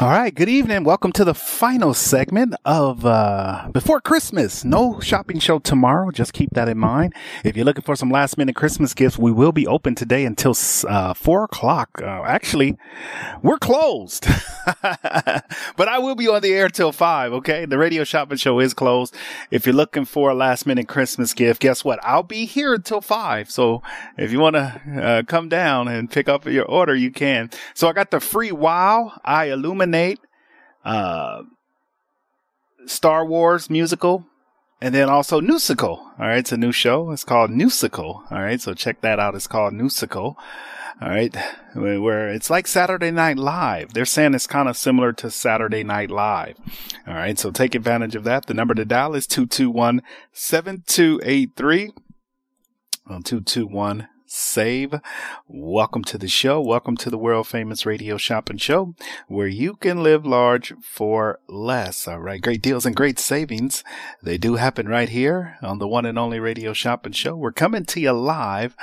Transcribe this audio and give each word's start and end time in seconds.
All 0.00 0.08
right, 0.08 0.34
good 0.34 0.48
evening. 0.48 0.84
Welcome 0.84 1.12
to 1.12 1.26
the 1.26 1.34
final 1.34 1.92
segment 1.92 2.54
of 2.64 3.04
uh, 3.04 3.68
Before 3.70 4.00
Christmas. 4.00 4.64
No 4.64 4.98
shopping 5.00 5.38
show 5.38 5.58
tomorrow. 5.58 6.10
Just 6.10 6.32
keep 6.32 6.48
that 6.54 6.70
in 6.70 6.78
mind. 6.78 7.12
If 7.44 7.54
you're 7.54 7.66
looking 7.66 7.82
for 7.82 7.94
some 7.94 8.10
last 8.10 8.38
minute 8.38 8.56
Christmas 8.56 8.94
gifts, 8.94 9.18
we 9.18 9.30
will 9.30 9.52
be 9.52 9.66
open 9.66 9.94
today 9.94 10.24
until 10.24 10.56
uh, 10.88 11.12
4 11.12 11.44
o'clock. 11.44 12.00
Uh, 12.02 12.22
actually, 12.24 12.78
we're 13.42 13.58
closed, 13.58 14.26
but 14.82 15.88
I 15.88 15.98
will 15.98 16.14
be 16.14 16.28
on 16.28 16.40
the 16.40 16.54
air 16.54 16.70
till 16.70 16.92
5, 16.92 17.34
okay? 17.34 17.66
The 17.66 17.76
radio 17.76 18.02
shopping 18.02 18.38
show 18.38 18.58
is 18.58 18.72
closed. 18.72 19.14
If 19.50 19.66
you're 19.66 19.74
looking 19.74 20.06
for 20.06 20.30
a 20.30 20.34
last 20.34 20.64
minute 20.64 20.88
Christmas 20.88 21.34
gift, 21.34 21.60
guess 21.60 21.84
what? 21.84 22.00
I'll 22.02 22.22
be 22.22 22.46
here 22.46 22.72
until 22.72 23.02
5. 23.02 23.50
So 23.50 23.82
if 24.16 24.32
you 24.32 24.40
want 24.40 24.56
to 24.56 24.80
uh, 24.96 25.22
come 25.24 25.50
down 25.50 25.88
and 25.88 26.10
pick 26.10 26.26
up 26.26 26.46
your 26.46 26.64
order, 26.64 26.94
you 26.94 27.10
can. 27.10 27.50
So 27.74 27.86
I 27.86 27.92
got 27.92 28.10
the 28.10 28.20
free 28.20 28.50
Wow 28.50 29.12
iLuminate 29.26 29.89
uh, 30.84 31.42
Star 32.86 33.24
Wars 33.24 33.68
musical, 33.70 34.26
and 34.80 34.94
then 34.94 35.08
also 35.08 35.40
Newsical. 35.40 35.98
All 35.98 36.14
right, 36.18 36.38
it's 36.38 36.52
a 36.52 36.56
new 36.56 36.72
show. 36.72 37.10
It's 37.10 37.24
called 37.24 37.50
Newsical. 37.50 38.22
All 38.30 38.42
right, 38.42 38.60
so 38.60 38.74
check 38.74 39.00
that 39.02 39.20
out. 39.20 39.34
It's 39.34 39.46
called 39.46 39.74
Newsical. 39.74 40.36
All 41.02 41.08
right, 41.08 41.34
where 41.74 42.28
it's 42.28 42.50
like 42.50 42.66
Saturday 42.66 43.10
Night 43.10 43.38
Live. 43.38 43.94
They're 43.94 44.04
saying 44.04 44.34
it's 44.34 44.46
kind 44.46 44.68
of 44.68 44.76
similar 44.76 45.14
to 45.14 45.30
Saturday 45.30 45.82
Night 45.82 46.10
Live. 46.10 46.56
All 47.06 47.14
right, 47.14 47.38
so 47.38 47.50
take 47.50 47.74
advantage 47.74 48.14
of 48.14 48.24
that. 48.24 48.46
The 48.46 48.54
number 48.54 48.74
to 48.74 48.84
dial 48.84 49.14
is 49.14 49.26
221 49.26 50.02
7283. 50.32 51.92
221 53.08 54.08
save. 54.30 54.94
Welcome 55.48 56.04
to 56.04 56.16
the 56.16 56.28
show. 56.28 56.60
Welcome 56.60 56.96
to 56.98 57.10
the 57.10 57.18
world 57.18 57.48
famous 57.48 57.84
radio 57.84 58.16
shopping 58.16 58.58
show 58.58 58.94
where 59.26 59.48
you 59.48 59.74
can 59.74 60.04
live 60.04 60.24
large 60.24 60.72
for 60.80 61.40
less. 61.48 62.06
All 62.06 62.20
right. 62.20 62.40
Great 62.40 62.62
deals 62.62 62.86
and 62.86 62.94
great 62.94 63.18
savings. 63.18 63.82
They 64.22 64.38
do 64.38 64.54
happen 64.54 64.88
right 64.88 65.08
here 65.08 65.56
on 65.62 65.80
the 65.80 65.88
one 65.88 66.06
and 66.06 66.16
only 66.16 66.38
radio 66.38 66.72
shopping 66.72 67.12
show. 67.12 67.34
We're 67.34 67.50
coming 67.50 67.84
to 67.86 68.00
you 68.00 68.12
live 68.12 68.76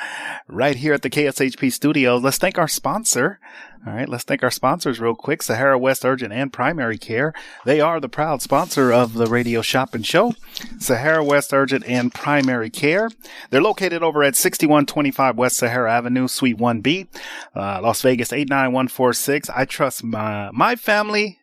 right 0.49 0.75
here 0.75 0.94
at 0.94 1.01
the 1.01 1.09
KSHP 1.09 1.72
studios. 1.72 2.23
Let's 2.23 2.38
thank 2.38 2.57
our 2.57 2.67
sponsor. 2.67 3.39
All 3.85 3.93
right, 3.93 4.09
let's 4.09 4.23
thank 4.23 4.43
our 4.43 4.51
sponsors 4.51 4.99
real 4.99 5.15
quick. 5.15 5.41
Sahara 5.41 5.77
West 5.77 6.03
Urgent 6.03 6.33
and 6.33 6.51
Primary 6.51 6.97
Care. 6.97 7.33
They 7.63 7.79
are 7.79 7.99
the 7.99 8.09
proud 8.09 8.41
sponsor 8.41 8.91
of 8.91 9.13
the 9.13 9.27
Radio 9.27 9.61
Shopping 9.61 10.01
Show. 10.01 10.33
Sahara 10.79 11.23
West 11.23 11.53
Urgent 11.53 11.85
and 11.85 12.13
Primary 12.13 12.69
Care. 12.69 13.09
They're 13.49 13.61
located 13.61 14.03
over 14.03 14.23
at 14.23 14.35
6125 14.35 15.37
West 15.37 15.57
Sahara 15.57 15.93
Avenue, 15.93 16.27
Suite 16.27 16.57
1B, 16.57 17.07
uh, 17.55 17.81
Las 17.81 18.01
Vegas 18.01 18.33
89146. 18.33 19.49
I 19.51 19.66
trust 19.66 20.03
my, 20.03 20.49
my 20.51 20.75
family 20.75 21.39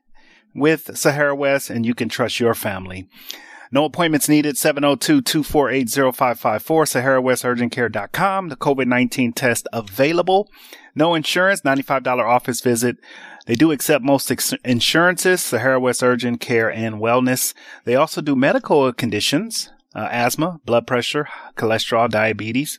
with 0.54 0.96
Sahara 0.96 1.34
West 1.34 1.70
and 1.70 1.86
you 1.86 1.94
can 1.94 2.08
trust 2.08 2.40
your 2.40 2.54
family. 2.54 3.08
No 3.74 3.84
appointments 3.84 4.28
needed. 4.28 4.54
702-248-0554. 4.54 6.62
SaharaWestUrgentCare.com. 6.62 8.48
The 8.48 8.56
COVID-19 8.56 9.34
test 9.34 9.66
available. 9.72 10.48
No 10.94 11.14
insurance. 11.14 11.62
$95 11.62 12.06
office 12.24 12.60
visit. 12.60 12.96
They 13.46 13.54
do 13.54 13.72
accept 13.72 14.04
most 14.04 14.30
ex- 14.30 14.54
insurances, 14.64 15.42
Sahara 15.42 15.78
West 15.78 16.02
Urgent 16.02 16.40
Care 16.40 16.70
and 16.70 16.96
Wellness. 16.96 17.52
They 17.84 17.94
also 17.94 18.20
do 18.20 18.34
medical 18.34 18.90
conditions, 18.92 19.70
uh, 19.94 20.08
asthma, 20.10 20.60
blood 20.64 20.86
pressure, 20.86 21.28
cholesterol, 21.56 22.08
diabetes. 22.08 22.78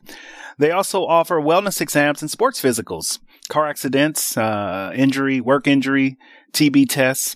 They 0.57 0.71
also 0.71 1.05
offer 1.05 1.39
wellness 1.39 1.81
exams 1.81 2.21
and 2.21 2.31
sports 2.31 2.61
physicals, 2.61 3.19
car 3.49 3.67
accidents, 3.67 4.37
uh, 4.37 4.91
injury, 4.95 5.39
work 5.41 5.67
injury, 5.67 6.17
TB 6.53 6.89
tests. 6.89 7.35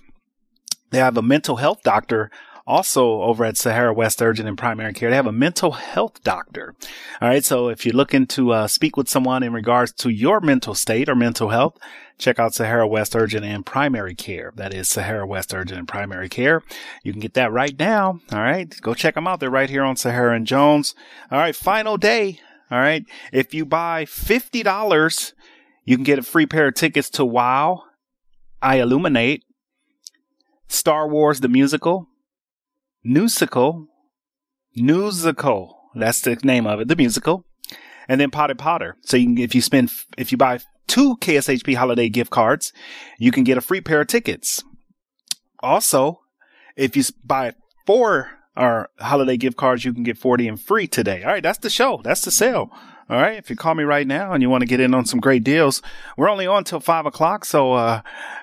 They 0.91 0.97
have 0.97 1.17
a 1.17 1.21
mental 1.21 1.57
health 1.57 1.83
doctor 1.83 2.31
also 2.69 3.23
over 3.23 3.43
at 3.43 3.57
Sahara 3.57 3.93
West 3.93 4.21
Urgent 4.21 4.47
and 4.47 4.57
Primary 4.57 4.93
Care. 4.93 5.09
They 5.09 5.15
have 5.15 5.25
a 5.25 5.31
mental 5.31 5.71
health 5.71 6.23
doctor. 6.23 6.75
All 7.19 7.27
right. 7.27 7.43
So 7.43 7.67
if 7.67 7.85
you're 7.85 7.95
looking 7.95 8.27
to 8.27 8.51
uh, 8.51 8.67
speak 8.67 8.95
with 8.95 9.09
someone 9.09 9.41
in 9.41 9.51
regards 9.51 9.91
to 9.93 10.09
your 10.09 10.39
mental 10.39 10.75
state 10.75 11.09
or 11.09 11.15
mental 11.15 11.49
health, 11.49 11.77
check 12.19 12.37
out 12.37 12.53
Sahara 12.53 12.87
West 12.87 13.15
Urgent 13.15 13.43
and 13.43 13.65
Primary 13.65 14.13
Care. 14.13 14.53
That 14.55 14.73
is 14.73 14.87
Sahara 14.87 15.25
West 15.25 15.53
Urgent 15.53 15.79
and 15.79 15.87
Primary 15.87 16.29
Care. 16.29 16.61
You 17.03 17.11
can 17.11 17.19
get 17.21 17.33
that 17.33 17.51
right 17.51 17.77
now. 17.77 18.19
All 18.31 18.39
right. 18.41 18.73
Go 18.81 18.93
check 18.93 19.15
them 19.15 19.27
out. 19.27 19.39
They're 19.39 19.49
right 19.49 19.69
here 19.69 19.83
on 19.83 19.95
Sahara 19.95 20.35
and 20.35 20.45
Jones. 20.45 20.93
All 21.31 21.39
right. 21.39 21.55
Final 21.55 21.97
day. 21.97 22.39
All 22.69 22.79
right. 22.79 23.03
If 23.33 23.53
you 23.53 23.65
buy 23.65 24.05
$50, 24.05 25.33
you 25.85 25.97
can 25.97 26.03
get 26.03 26.19
a 26.19 26.23
free 26.23 26.45
pair 26.45 26.67
of 26.67 26.75
tickets 26.75 27.09
to 27.11 27.25
Wow. 27.25 27.83
iLuminate. 28.61 29.41
Star 30.67 31.07
Wars 31.07 31.39
the 31.39 31.47
Musical, 31.47 32.07
Newsical, 33.09 33.87
Newsical. 34.77 35.73
That's 35.95 36.21
the 36.21 36.37
name 36.43 36.67
of 36.67 36.79
it, 36.79 36.87
the 36.87 36.95
musical. 36.95 37.45
And 38.07 38.19
then 38.19 38.31
Potted 38.31 38.57
Potter. 38.57 38.97
So 39.01 39.17
you 39.17 39.25
can, 39.25 39.37
if 39.37 39.55
you 39.55 39.61
spend, 39.61 39.91
if 40.17 40.31
you 40.31 40.37
buy 40.37 40.59
two 40.87 41.17
KSHP 41.17 41.75
holiday 41.75 42.09
gift 42.09 42.31
cards, 42.31 42.73
you 43.17 43.31
can 43.31 43.43
get 43.43 43.57
a 43.57 43.61
free 43.61 43.81
pair 43.81 44.01
of 44.01 44.07
tickets. 44.07 44.63
Also, 45.61 46.21
if 46.75 46.95
you 46.95 47.03
buy 47.23 47.53
four 47.85 48.31
or 48.55 48.89
holiday 48.99 49.37
gift 49.37 49.57
cards, 49.57 49.85
you 49.85 49.93
can 49.93 50.03
get 50.03 50.17
40 50.17 50.47
and 50.47 50.61
free 50.61 50.87
today. 50.87 51.23
All 51.23 51.31
right. 51.31 51.43
That's 51.43 51.59
the 51.59 51.69
show. 51.69 52.01
That's 52.03 52.21
the 52.21 52.31
sale. 52.31 52.71
All 53.09 53.19
right. 53.19 53.39
If 53.39 53.49
you 53.49 53.55
call 53.55 53.73
me 53.73 53.83
right 53.83 54.05
now 54.05 54.33
and 54.33 54.43
you 54.43 54.51
want 54.51 54.61
to 54.61 54.67
get 54.67 54.79
in 54.79 54.93
on 54.93 55.03
some 55.03 55.19
great 55.19 55.43
deals, 55.43 55.81
we're 56.15 56.29
only 56.29 56.45
on 56.45 56.63
till 56.63 56.79
five 56.79 57.07
o'clock. 57.07 57.43
So, 57.43 57.73
uh, 57.73 58.01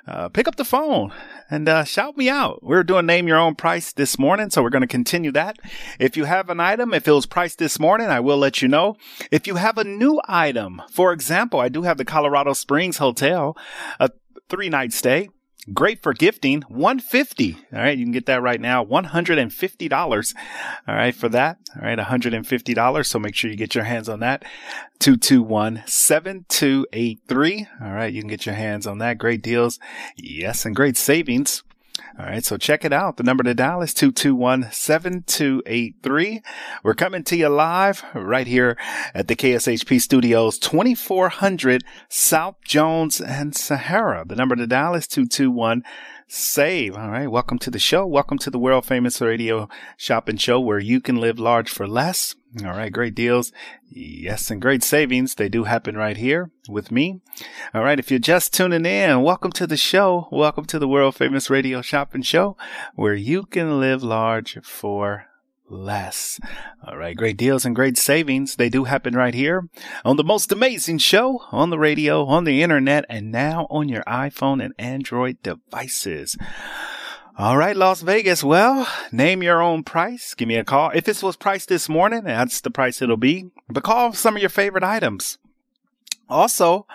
uh, 0.09 0.29
pick 0.31 0.49
up 0.49 0.57
the 0.57 0.65
phone 0.65 1.13
and, 1.49 1.69
uh, 1.69 1.85
shout 1.85 2.17
me 2.17 2.29
out. 2.29 2.65
We're 2.65 2.83
doing 2.83 3.07
name 3.07 3.29
your 3.29 3.39
own 3.39 3.55
price 3.55 3.93
this 3.93 4.19
morning. 4.19 4.51
So 4.51 4.65
we're 4.65 4.71
going 4.71 4.83
to 4.83 4.89
continue 4.89 5.31
that. 5.33 5.59
If 6.01 6.17
you 6.17 6.25
have 6.25 6.51
an 6.51 6.59
item, 6.59 6.93
if 6.95 7.07
it 7.07 7.13
was 7.13 7.27
priced 7.27 7.59
this 7.59 7.79
morning, 7.79 8.09
I 8.09 8.19
will 8.19 8.39
let 8.39 8.61
you 8.61 8.67
know. 8.67 8.97
If 9.31 9.47
you 9.47 9.55
have 9.55 9.79
a 9.79 9.85
new 9.85 10.21
item, 10.27 10.83
for 10.91 11.13
example, 11.13 11.61
I 11.61 11.69
do 11.69 11.83
have 11.83 11.97
the 11.97 12.05
Colorado 12.05 12.53
Springs 12.53 12.99
Hotel, 12.99 13.57
a 14.01 14.11
three 14.49 14.69
night 14.69 14.93
stay. 14.93 15.29
Great 15.75 16.01
for 16.01 16.13
gifting, 16.13 16.63
150. 16.69 17.57
All 17.73 17.81
right, 17.81 17.99
you 17.99 18.05
can 18.05 18.13
get 18.13 18.27
that 18.27 18.41
right 18.41 18.61
now, 18.61 18.85
$150. 18.85 20.35
All 20.87 20.95
right, 20.95 21.15
for 21.15 21.29
that. 21.29 21.59
All 21.75 21.83
right, 21.83 21.99
$150. 21.99 23.07
So 23.07 23.19
make 23.19 23.35
sure 23.35 23.51
you 23.51 23.57
get 23.57 23.75
your 23.75 23.83
hands 23.83 24.09
on 24.09 24.21
that. 24.21 24.45
221-7283. 25.01 27.67
All 27.83 27.93
right, 27.93 28.13
you 28.13 28.23
can 28.23 28.29
get 28.29 28.47
your 28.47 28.55
hands 28.55 28.87
on 28.87 28.99
that. 28.99 29.19
Great 29.19 29.43
deals. 29.43 29.81
Yes, 30.17 30.65
and 30.65 30.77
great 30.77 30.97
savings. 30.97 31.65
All 32.19 32.27
right, 32.27 32.45
so 32.45 32.57
check 32.57 32.85
it 32.85 32.93
out. 32.93 33.17
The 33.17 33.23
number 33.23 33.45
to 33.45 33.55
dial 33.55 33.81
is 33.83 33.95
221-7283. 33.95 36.43
We're 36.83 36.95
coming 36.95 37.23
to 37.25 37.37
you 37.37 37.49
live 37.49 38.05
right 38.15 38.47
here 38.47 38.77
at 39.15 39.29
the 39.29 39.37
KSHP 39.37 40.01
studios, 40.01 40.59
2400 40.59 41.85
South 42.09 42.57
Jones 42.65 43.21
and 43.21 43.55
Sahara. 43.55 44.25
The 44.27 44.37
number 44.37 44.57
to 44.57 44.67
dial 44.67 44.95
is 44.95 45.07
save. 46.29 46.97
All 46.97 47.11
right. 47.11 47.31
Welcome 47.31 47.59
to 47.61 47.71
the 47.71 47.79
show. 47.79 48.05
Welcome 48.05 48.39
to 48.39 48.51
the 48.51 48.59
world 48.59 48.85
famous 48.85 49.21
radio 49.21 49.69
shopping 49.97 50.37
show 50.37 50.59
where 50.59 50.79
you 50.79 51.01
can 51.01 51.17
live 51.17 51.39
large 51.39 51.71
for 51.71 51.87
less. 51.87 52.35
All 52.65 52.71
right. 52.71 52.93
Great 52.93 53.15
deals. 53.15 53.53
Yes. 53.89 54.51
And 54.51 54.61
great 54.61 54.83
savings. 54.83 55.37
They 55.37 55.49
do 55.49 55.65
happen 55.65 55.97
right 55.97 56.17
here 56.17 56.51
with 56.69 56.91
me. 56.91 57.21
All 57.73 57.85
right. 57.85 57.99
If 57.99 58.11
you're 58.11 58.19
just 58.19 58.53
tuning 58.53 58.87
in, 58.87 59.23
welcome 59.23 59.53
to 59.53 59.67
the 59.67 59.77
show. 59.77 60.29
Welcome 60.33 60.65
to 60.67 60.79
the 60.79 60.89
world 60.89 61.15
famous 61.15 61.49
radio 61.49 61.81
shopping 61.81 62.23
show 62.23 62.57
where 62.95 63.15
you 63.15 63.45
can 63.45 63.79
live 63.79 64.03
large 64.03 64.59
for 64.63 65.27
less. 65.69 66.41
All 66.87 66.97
right. 66.97 67.17
Great 67.17 67.37
deals 67.37 67.65
and 67.65 67.75
great 67.75 67.97
savings. 67.97 68.57
They 68.57 68.69
do 68.69 68.85
happen 68.85 69.15
right 69.15 69.35
here 69.35 69.69
on 70.05 70.17
the 70.17 70.25
most 70.25 70.53
amazing 70.53 70.99
show 70.99 71.43
on 71.51 71.71
the 71.71 71.79
radio, 71.79 72.25
on 72.25 72.45
the 72.45 72.63
internet, 72.63 73.05
and 73.09 73.31
now 73.31 73.67
on 73.71 73.89
your 73.89 74.03
iPhone 74.05 74.65
and 74.65 74.75
Android 74.79 75.43
devices. 75.43 76.37
All 77.39 77.59
right, 77.59 77.77
Las 77.77 78.01
Vegas. 78.01 78.43
Well, 78.43 78.89
name 79.13 79.43
your 79.43 79.61
own 79.61 79.85
price. 79.85 80.35
Give 80.35 80.49
me 80.49 80.57
a 80.57 80.65
call. 80.65 80.91
If 80.95 81.05
this 81.05 81.23
was 81.23 81.37
priced 81.37 81.69
this 81.69 81.89
morning, 81.89 82.25
that's 82.25 82.63
the 82.63 82.71
price 82.71 83.03
it'll 83.03 83.19
be. 83.19 83.51
But 83.69 83.85
call 83.85 84.15
some 84.15 84.37
of 84.37 84.43
your 84.43 84.49
favorite 84.49 84.85
items. 84.85 85.37
Also, 86.29 86.87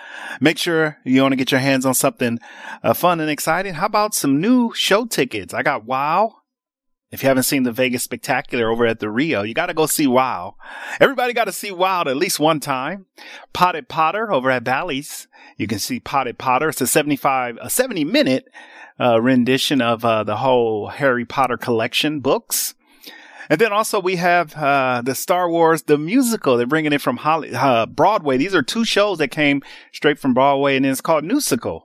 make 0.42 0.58
sure 0.58 0.98
you 1.06 1.22
want 1.22 1.32
to 1.32 1.38
get 1.38 1.52
your 1.52 1.62
hands 1.62 1.86
on 1.86 1.94
something 1.94 2.40
uh, 2.84 2.94
fun 2.94 3.20
and 3.20 3.30
exciting. 3.30 3.76
How 3.76 3.86
about 3.86 4.16
some 4.16 4.42
new 4.42 4.74
show 4.74 5.06
tickets? 5.06 5.54
I 5.54 5.62
got 5.62 5.86
Wow 5.86 6.41
if 7.12 7.22
you 7.22 7.28
haven't 7.28 7.44
seen 7.44 7.64
the 7.64 7.74
Vegas 7.74 8.04
Spectacular 8.04 8.70
over 8.70 8.86
at 8.86 9.00
the 9.00 9.10
Rio, 9.10 9.44
you 9.44 9.54
got 9.54 9.66
to 9.66 9.74
go 9.74 9.86
see 9.86 10.08
Wow. 10.08 10.56
Everybody 11.00 11.34
got 11.34 11.46
to 11.46 11.52
see 11.52 11.72
Wow 11.72 12.04
at 12.08 12.16
least 12.16 12.40
one 12.40 12.62
time. 12.62 13.06
Potted 13.54 13.90
Potter 13.90 14.32
over 14.32 14.50
at 14.50 14.64
Bally's. 14.64 15.28
You 15.58 15.68
can 15.68 15.80
see 15.80 16.00
Potted 16.00 16.38
Potter. 16.38 16.70
It's 16.70 16.80
a 16.80 16.88
75, 16.88 17.58
a 17.62 17.70
70 17.70 18.06
minute 18.06 18.48
uh, 19.00 19.22
rendition 19.22 19.82
of 19.82 20.06
uh, 20.06 20.24
the 20.24 20.38
whole 20.38 20.88
Harry 20.88 21.26
Potter 21.26 21.58
collection 21.58 22.22
books. 22.22 22.76
And 23.50 23.60
then 23.60 23.74
also 23.74 24.00
we 24.00 24.16
have 24.16 24.56
uh, 24.56 25.02
the 25.04 25.14
Star 25.14 25.50
Wars 25.50 25.84
the 25.84 25.98
musical. 25.98 26.56
They're 26.56 26.66
bringing 26.66 26.94
it 26.94 27.02
from 27.02 27.18
Holly, 27.18 27.54
uh, 27.54 27.88
Broadway. 27.88 28.38
These 28.38 28.56
are 28.56 28.64
two 28.64 28.86
shows 28.86 29.18
that 29.18 29.28
came 29.28 29.62
straight 29.92 30.18
from 30.18 30.34
Broadway, 30.34 30.78
and 30.78 30.86
it's 30.86 31.02
called 31.02 31.26
Newsical. 31.26 31.82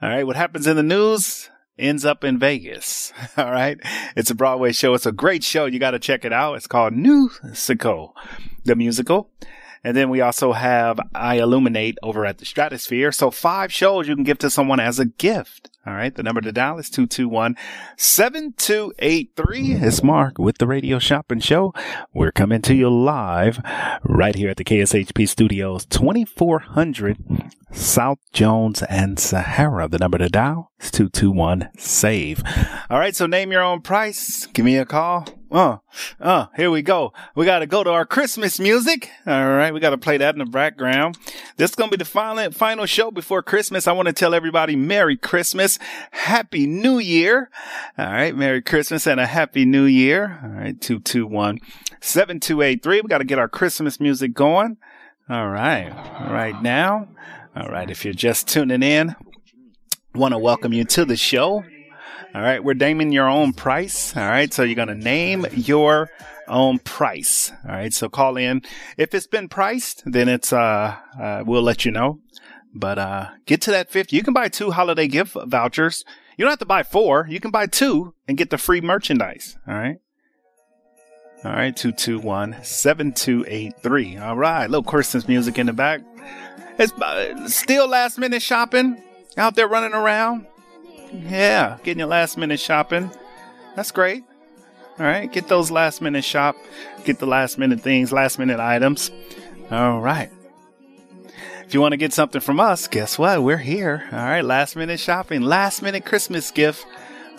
All 0.00 0.08
right, 0.08 0.24
what 0.24 0.36
happens 0.36 0.68
in 0.68 0.76
the 0.76 0.82
news? 0.84 1.50
Ends 1.78 2.04
up 2.04 2.24
in 2.24 2.38
Vegas. 2.38 3.12
All 3.36 3.50
right. 3.50 3.78
It's 4.16 4.30
a 4.30 4.34
Broadway 4.34 4.72
show. 4.72 4.94
It's 4.94 5.06
a 5.06 5.12
great 5.12 5.44
show. 5.44 5.66
You 5.66 5.78
got 5.78 5.92
to 5.92 5.98
check 5.98 6.24
it 6.24 6.32
out. 6.32 6.54
It's 6.54 6.66
called 6.66 6.94
Newsical, 6.94 8.12
the 8.64 8.74
musical. 8.74 9.30
And 9.84 9.96
then 9.96 10.10
we 10.10 10.20
also 10.20 10.52
have 10.52 10.98
iLuminate 11.14 11.94
over 12.02 12.26
at 12.26 12.38
the 12.38 12.44
Stratosphere. 12.44 13.12
So 13.12 13.30
five 13.30 13.72
shows 13.72 14.08
you 14.08 14.16
can 14.16 14.24
give 14.24 14.38
to 14.38 14.50
someone 14.50 14.80
as 14.80 14.98
a 14.98 15.06
gift. 15.06 15.70
All 15.88 15.94
right. 15.94 16.14
The 16.14 16.22
number 16.22 16.42
to 16.42 16.52
dial 16.52 16.76
is 16.76 16.90
221-7283. 16.90 19.82
It's 19.82 20.02
Mark 20.02 20.38
with 20.38 20.58
the 20.58 20.66
Radio 20.66 20.98
Shopping 20.98 21.40
Show. 21.40 21.72
We're 22.12 22.30
coming 22.30 22.60
to 22.60 22.74
you 22.74 22.90
live 22.90 23.58
right 24.02 24.34
here 24.34 24.50
at 24.50 24.58
the 24.58 24.64
KSHP 24.64 25.26
Studios, 25.26 25.86
2400 25.86 27.16
South 27.72 28.18
Jones 28.34 28.82
and 28.82 29.18
Sahara. 29.18 29.88
The 29.88 29.96
number 29.96 30.18
to 30.18 30.28
dial 30.28 30.72
is 30.78 30.90
221 30.90 31.70
SAVE. 31.78 32.42
All 32.90 32.98
right. 32.98 33.16
So 33.16 33.24
name 33.24 33.50
your 33.50 33.62
own 33.62 33.80
price. 33.80 34.44
Give 34.44 34.66
me 34.66 34.76
a 34.76 34.84
call. 34.84 35.37
Uh, 35.50 35.78
uh, 36.20 36.46
here 36.56 36.70
we 36.70 36.82
go. 36.82 37.12
We 37.34 37.46
got 37.46 37.60
to 37.60 37.66
go 37.66 37.82
to 37.82 37.90
our 37.90 38.04
Christmas 38.04 38.60
music. 38.60 39.10
All 39.26 39.48
right. 39.48 39.72
We 39.72 39.80
got 39.80 39.90
to 39.90 39.98
play 39.98 40.18
that 40.18 40.34
in 40.34 40.38
the 40.40 40.44
background. 40.44 41.16
This 41.56 41.70
is 41.70 41.76
going 41.76 41.90
to 41.90 41.96
be 41.96 42.02
the 42.02 42.08
final, 42.08 42.50
final 42.50 42.84
show 42.86 43.10
before 43.10 43.42
Christmas. 43.42 43.86
I 43.86 43.92
want 43.92 44.08
to 44.08 44.12
tell 44.12 44.34
everybody 44.34 44.76
Merry 44.76 45.16
Christmas. 45.16 45.78
Happy 46.10 46.66
New 46.66 46.98
Year. 46.98 47.50
All 47.96 48.06
right. 48.06 48.36
Merry 48.36 48.60
Christmas 48.60 49.06
and 49.06 49.18
a 49.18 49.26
Happy 49.26 49.64
New 49.64 49.84
Year. 49.84 50.38
All 50.42 50.50
right. 50.50 50.78
221 50.80 51.60
7283. 52.00 53.00
We 53.00 53.08
got 53.08 53.18
to 53.18 53.24
get 53.24 53.38
our 53.38 53.48
Christmas 53.48 53.98
music 53.98 54.34
going. 54.34 54.76
All 55.30 55.48
right. 55.48 55.90
Right 56.30 56.60
now. 56.62 57.08
All 57.56 57.68
right. 57.68 57.90
If 57.90 58.04
you're 58.04 58.12
just 58.12 58.48
tuning 58.48 58.82
in, 58.82 59.16
want 60.14 60.32
to 60.32 60.38
welcome 60.38 60.74
you 60.74 60.84
to 60.84 61.04
the 61.06 61.16
show. 61.16 61.64
All 62.34 62.42
right, 62.42 62.62
we're 62.62 62.74
naming 62.74 63.10
your 63.10 63.28
own 63.28 63.54
price. 63.54 64.14
All 64.14 64.28
right, 64.28 64.52
so 64.52 64.62
you're 64.62 64.74
going 64.74 64.88
to 64.88 64.94
name 64.94 65.46
your 65.52 66.10
own 66.46 66.78
price. 66.78 67.50
All 67.64 67.72
right, 67.72 67.92
so 67.92 68.10
call 68.10 68.36
in. 68.36 68.62
If 68.98 69.14
it's 69.14 69.26
been 69.26 69.48
priced, 69.48 70.02
then 70.04 70.28
it's, 70.28 70.52
uh, 70.52 70.96
uh 71.18 71.42
we'll 71.46 71.62
let 71.62 71.86
you 71.86 71.90
know. 71.90 72.20
But, 72.74 72.98
uh, 72.98 73.28
get 73.46 73.62
to 73.62 73.70
that 73.70 73.90
50. 73.90 74.14
You 74.14 74.22
can 74.22 74.34
buy 74.34 74.48
two 74.48 74.72
holiday 74.72 75.08
gift 75.08 75.36
vouchers. 75.46 76.04
You 76.36 76.44
don't 76.44 76.52
have 76.52 76.58
to 76.58 76.66
buy 76.66 76.82
four. 76.82 77.26
You 77.30 77.40
can 77.40 77.50
buy 77.50 77.66
two 77.66 78.12
and 78.28 78.36
get 78.36 78.50
the 78.50 78.58
free 78.58 78.82
merchandise. 78.82 79.56
All 79.66 79.74
right. 79.74 79.96
All 81.44 81.52
right, 81.52 81.74
221 81.74 82.62
7283. 82.62 84.18
All 84.18 84.36
right, 84.36 84.68
little 84.68 84.82
Christmas 84.82 85.26
music 85.26 85.58
in 85.58 85.66
the 85.66 85.72
back. 85.72 86.02
It's 86.78 86.92
uh, 86.92 87.48
still 87.48 87.88
last 87.88 88.18
minute 88.18 88.42
shopping 88.42 89.02
out 89.36 89.54
there 89.54 89.66
running 89.66 89.94
around. 89.94 90.46
Yeah, 91.12 91.78
getting 91.82 91.98
your 91.98 92.08
last 92.08 92.36
minute 92.36 92.60
shopping. 92.60 93.10
That's 93.76 93.90
great. 93.90 94.24
All 94.98 95.06
right, 95.06 95.30
get 95.30 95.46
those 95.46 95.70
last 95.70 96.02
minute 96.02 96.24
shop, 96.24 96.56
get 97.04 97.20
the 97.20 97.26
last 97.26 97.56
minute 97.56 97.80
things, 97.80 98.12
last 98.12 98.38
minute 98.38 98.58
items. 98.58 99.12
All 99.70 100.00
right. 100.00 100.30
If 101.64 101.74
you 101.74 101.80
want 101.80 101.92
to 101.92 101.98
get 101.98 102.12
something 102.12 102.40
from 102.40 102.58
us, 102.58 102.88
guess 102.88 103.18
what? 103.18 103.42
We're 103.42 103.58
here. 103.58 104.08
All 104.10 104.18
right, 104.18 104.44
last 104.44 104.74
minute 104.74 104.98
shopping, 104.98 105.42
last 105.42 105.82
minute 105.82 106.04
Christmas 106.04 106.50
gift. 106.50 106.84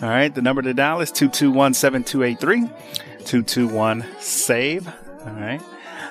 All 0.00 0.08
right, 0.08 0.34
the 0.34 0.40
number 0.40 0.62
to 0.62 0.72
dial 0.72 1.00
is 1.00 1.12
221 1.12 1.74
7283 1.74 2.60
221 3.26 4.06
SAVE. 4.20 4.88
All 4.88 5.32
right. 5.34 5.60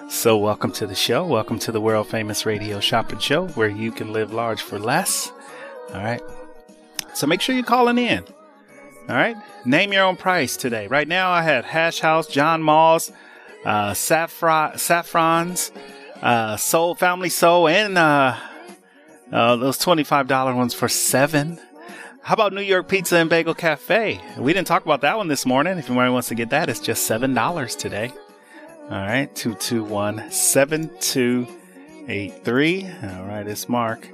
So, 0.09 0.37
welcome 0.37 0.71
to 0.73 0.85
the 0.85 0.95
show. 0.95 1.25
Welcome 1.25 1.59
to 1.59 1.71
the 1.71 1.81
world 1.81 2.07
famous 2.07 2.45
radio 2.45 2.79
shopping 2.79 3.19
show 3.19 3.47
where 3.49 3.69
you 3.69 3.91
can 3.91 4.13
live 4.13 4.33
large 4.33 4.61
for 4.61 4.77
less. 4.77 5.31
All 5.93 6.03
right. 6.03 6.21
So 7.13 7.27
make 7.27 7.41
sure 7.41 7.55
you're 7.55 7.63
calling 7.63 7.97
in. 7.97 8.23
All 9.09 9.15
right. 9.15 9.35
Name 9.65 9.91
your 9.91 10.03
own 10.03 10.17
price 10.17 10.55
today. 10.55 10.87
Right 10.87 11.07
now, 11.07 11.31
I 11.31 11.41
had 11.41 11.65
Hash 11.65 11.99
House, 11.99 12.27
John 12.27 12.61
Mull's, 12.61 13.11
uh, 13.65 13.95
Saffron, 13.95 14.77
Saffron's, 14.77 15.71
uh, 16.21 16.57
Soul, 16.57 16.93
Family 16.95 17.29
Soul, 17.29 17.67
and 17.67 17.97
uh, 17.97 18.37
uh, 19.31 19.55
those 19.55 19.79
$25 19.79 20.55
ones 20.55 20.73
for 20.73 20.87
seven. 20.87 21.59
How 22.21 22.35
about 22.35 22.53
New 22.53 22.61
York 22.61 22.87
Pizza 22.87 23.17
and 23.17 23.29
Bagel 23.29 23.55
Cafe? 23.55 24.21
We 24.37 24.53
didn't 24.53 24.67
talk 24.67 24.85
about 24.85 25.01
that 25.01 25.17
one 25.17 25.27
this 25.27 25.45
morning. 25.45 25.79
If 25.79 25.87
anyone 25.87 26.13
wants 26.13 26.27
to 26.27 26.35
get 26.35 26.51
that, 26.51 26.69
it's 26.69 26.79
just 26.79 27.09
$7 27.09 27.77
today. 27.77 28.13
All 28.83 28.97
right. 28.97 29.35
221 29.35 30.31
7283. 30.31 32.85
All 32.85 33.25
right. 33.25 33.47
It's 33.47 33.67
Mark 33.67 34.07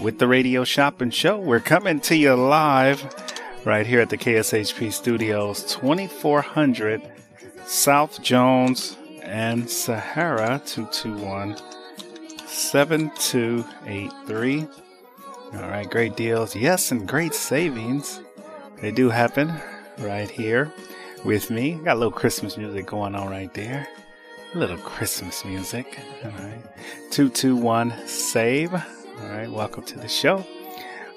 with 0.00 0.18
the 0.18 0.26
Radio 0.28 0.64
Shopping 0.64 1.10
Show. 1.10 1.38
We're 1.38 1.60
coming 1.60 2.00
to 2.00 2.16
you 2.16 2.34
live 2.34 3.04
right 3.64 3.86
here 3.86 4.00
at 4.00 4.10
the 4.10 4.16
KSHP 4.16 4.92
Studios, 4.92 5.62
2400 5.74 7.02
South 7.66 8.20
Jones 8.22 8.96
and 9.22 9.68
Sahara, 9.68 10.62
221 10.64 11.56
7283. 12.46 14.66
All 15.54 15.62
right, 15.62 15.90
great 15.90 16.14
deals. 16.16 16.54
Yes, 16.54 16.92
and 16.92 17.08
great 17.08 17.34
savings. 17.34 18.20
They 18.80 18.90
do 18.90 19.10
happen 19.10 19.52
right 19.98 20.30
here 20.30 20.72
with 21.24 21.50
me. 21.50 21.74
Got 21.84 21.96
a 21.96 21.98
little 21.98 22.12
Christmas 22.12 22.56
music 22.56 22.86
going 22.86 23.14
on 23.14 23.28
right 23.28 23.52
there. 23.54 23.86
A 24.54 24.58
little 24.58 24.78
Christmas 24.78 25.44
music. 25.44 25.98
All 26.24 26.30
right. 26.30 26.62
221 27.10 27.92
save. 28.06 28.72
All 29.20 29.28
right, 29.30 29.50
welcome 29.50 29.82
to 29.84 29.98
the 29.98 30.06
show. 30.06 30.46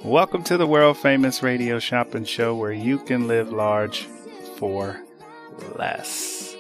Welcome 0.04 0.44
to 0.46 0.58
the 0.58 0.66
world 0.66 0.98
famous 0.98 1.44
radio 1.44 1.78
shopping 1.78 2.26
show 2.26 2.56
where 2.56 2.72
you 2.72 2.98
can 2.98 3.28
live 3.28 3.52
large 3.52 4.08
for 4.56 5.00
less. 5.76 6.56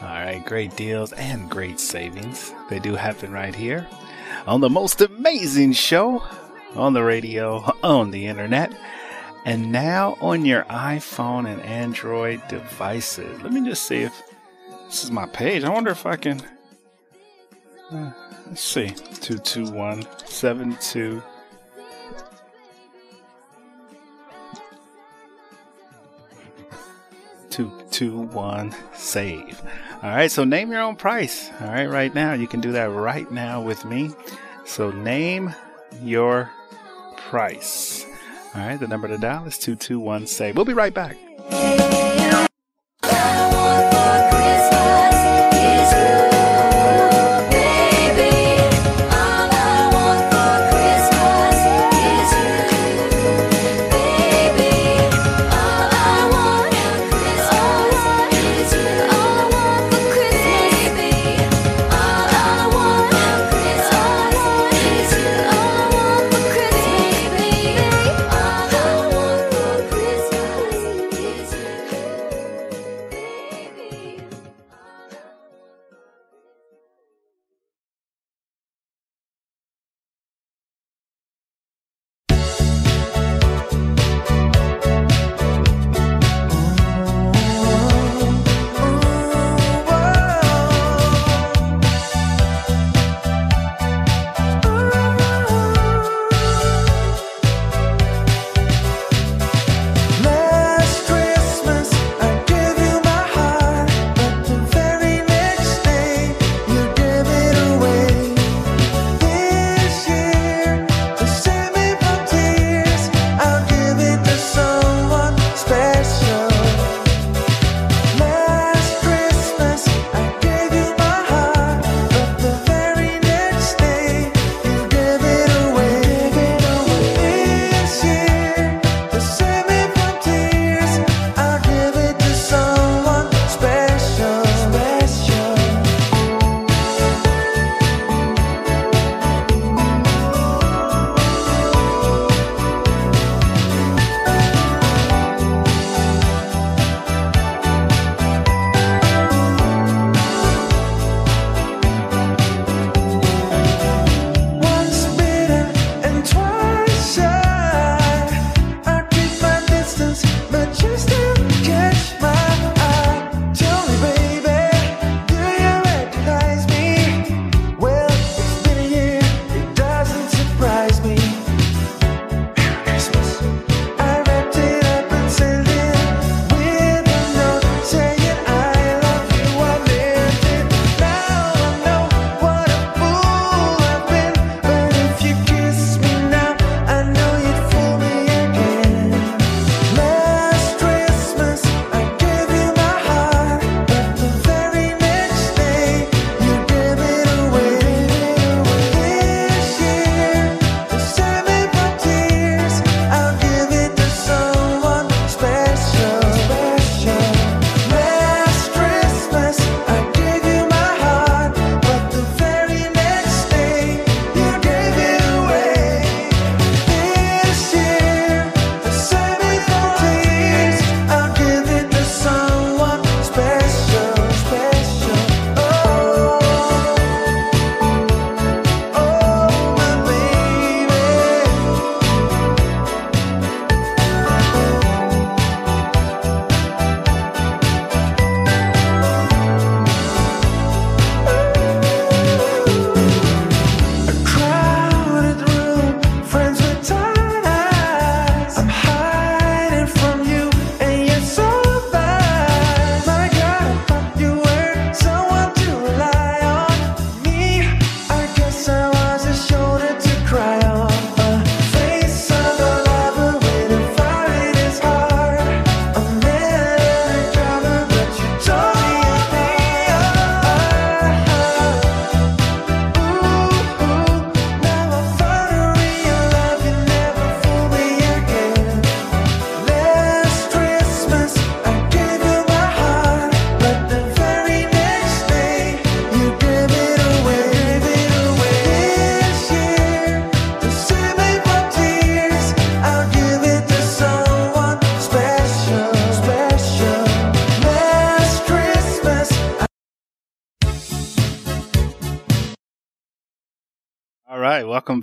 All 0.00 0.08
right, 0.08 0.42
great 0.46 0.74
deals 0.74 1.12
and 1.12 1.50
great 1.50 1.78
savings. 1.78 2.54
They 2.70 2.78
do 2.78 2.94
happen 2.94 3.32
right 3.32 3.54
here 3.54 3.86
on 4.46 4.62
the 4.62 4.70
most 4.70 5.02
amazing 5.02 5.72
show 5.72 6.22
on 6.74 6.94
the 6.94 7.02
radio, 7.02 7.58
on 7.82 8.10
the 8.10 8.26
internet, 8.26 8.72
and 9.44 9.72
now 9.72 10.16
on 10.22 10.46
your 10.46 10.64
iPhone 10.64 11.46
and 11.46 11.60
Android 11.62 12.40
devices. 12.48 13.42
Let 13.42 13.52
me 13.52 13.62
just 13.62 13.86
see 13.86 14.02
if 14.02 14.22
this 14.86 15.04
is 15.04 15.10
my 15.10 15.26
page. 15.26 15.64
I 15.64 15.68
wonder 15.68 15.90
if 15.90 16.06
I 16.06 16.16
can. 16.16 16.40
Uh, 17.90 18.12
Let's 18.46 18.62
see. 18.62 18.88
221 18.88 20.06
72. 20.24 21.22
Two 27.50 27.70
two 27.90 28.18
one 28.18 28.74
save. 28.94 29.60
All 30.02 30.10
right, 30.10 30.30
so 30.30 30.42
name 30.44 30.70
your 30.70 30.80
own 30.80 30.96
price. 30.96 31.50
All 31.60 31.68
right, 31.68 31.86
right 31.86 32.14
now 32.14 32.32
you 32.32 32.48
can 32.48 32.60
do 32.60 32.72
that 32.72 32.90
right 32.90 33.30
now 33.30 33.60
with 33.60 33.84
me. 33.84 34.10
So 34.64 34.90
name 34.90 35.54
your 36.02 36.50
price. 37.16 38.06
All 38.54 38.60
right, 38.62 38.80
the 38.80 38.88
number 38.88 39.08
to 39.08 39.18
dial 39.18 39.46
is 39.46 39.58
221 39.58 40.26
SAVE. 40.26 40.56
We'll 40.56 40.64
be 40.64 40.72
right 40.72 40.94
back. 40.94 42.01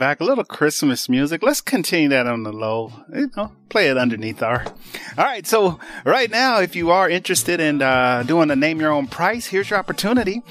Back. 0.10 0.20
A 0.22 0.24
little 0.24 0.44
Christmas 0.44 1.08
music. 1.08 1.44
Let's 1.44 1.62
continue 1.62 2.10
that 2.10 2.26
on 2.26 2.42
the 2.42 2.52
low. 2.52 2.92
You 3.14 3.30
know, 3.38 3.52
play 3.70 3.90
it 3.90 3.98
underneath 3.98 4.42
our. 4.42 4.66
All 5.18 5.24
right, 5.24 5.46
so 5.46 5.80
right 6.04 6.32
now, 6.32 6.60
if 6.60 6.76
you 6.76 6.90
are 6.90 7.08
interested 7.08 7.60
in 7.60 7.84
uh, 7.84 8.24
doing 8.24 8.50
a 8.50 8.56
name 8.56 8.82
your 8.82 8.92
own 8.92 9.06
price, 9.06 9.46
here's 9.46 9.70
your 9.70 9.78
opportunity. 9.78 10.42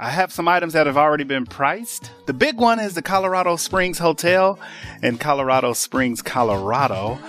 I 0.00 0.10
have 0.10 0.32
some 0.32 0.48
items 0.48 0.72
that 0.72 0.88
have 0.88 0.96
already 0.96 1.22
been 1.22 1.46
priced. 1.46 2.10
The 2.26 2.32
big 2.32 2.56
one 2.56 2.80
is 2.80 2.94
the 2.94 3.02
Colorado 3.02 3.54
Springs 3.54 4.00
Hotel 4.00 4.58
in 5.00 5.18
Colorado 5.18 5.74
Springs, 5.74 6.20
Colorado. 6.20 6.96
All 6.96 7.20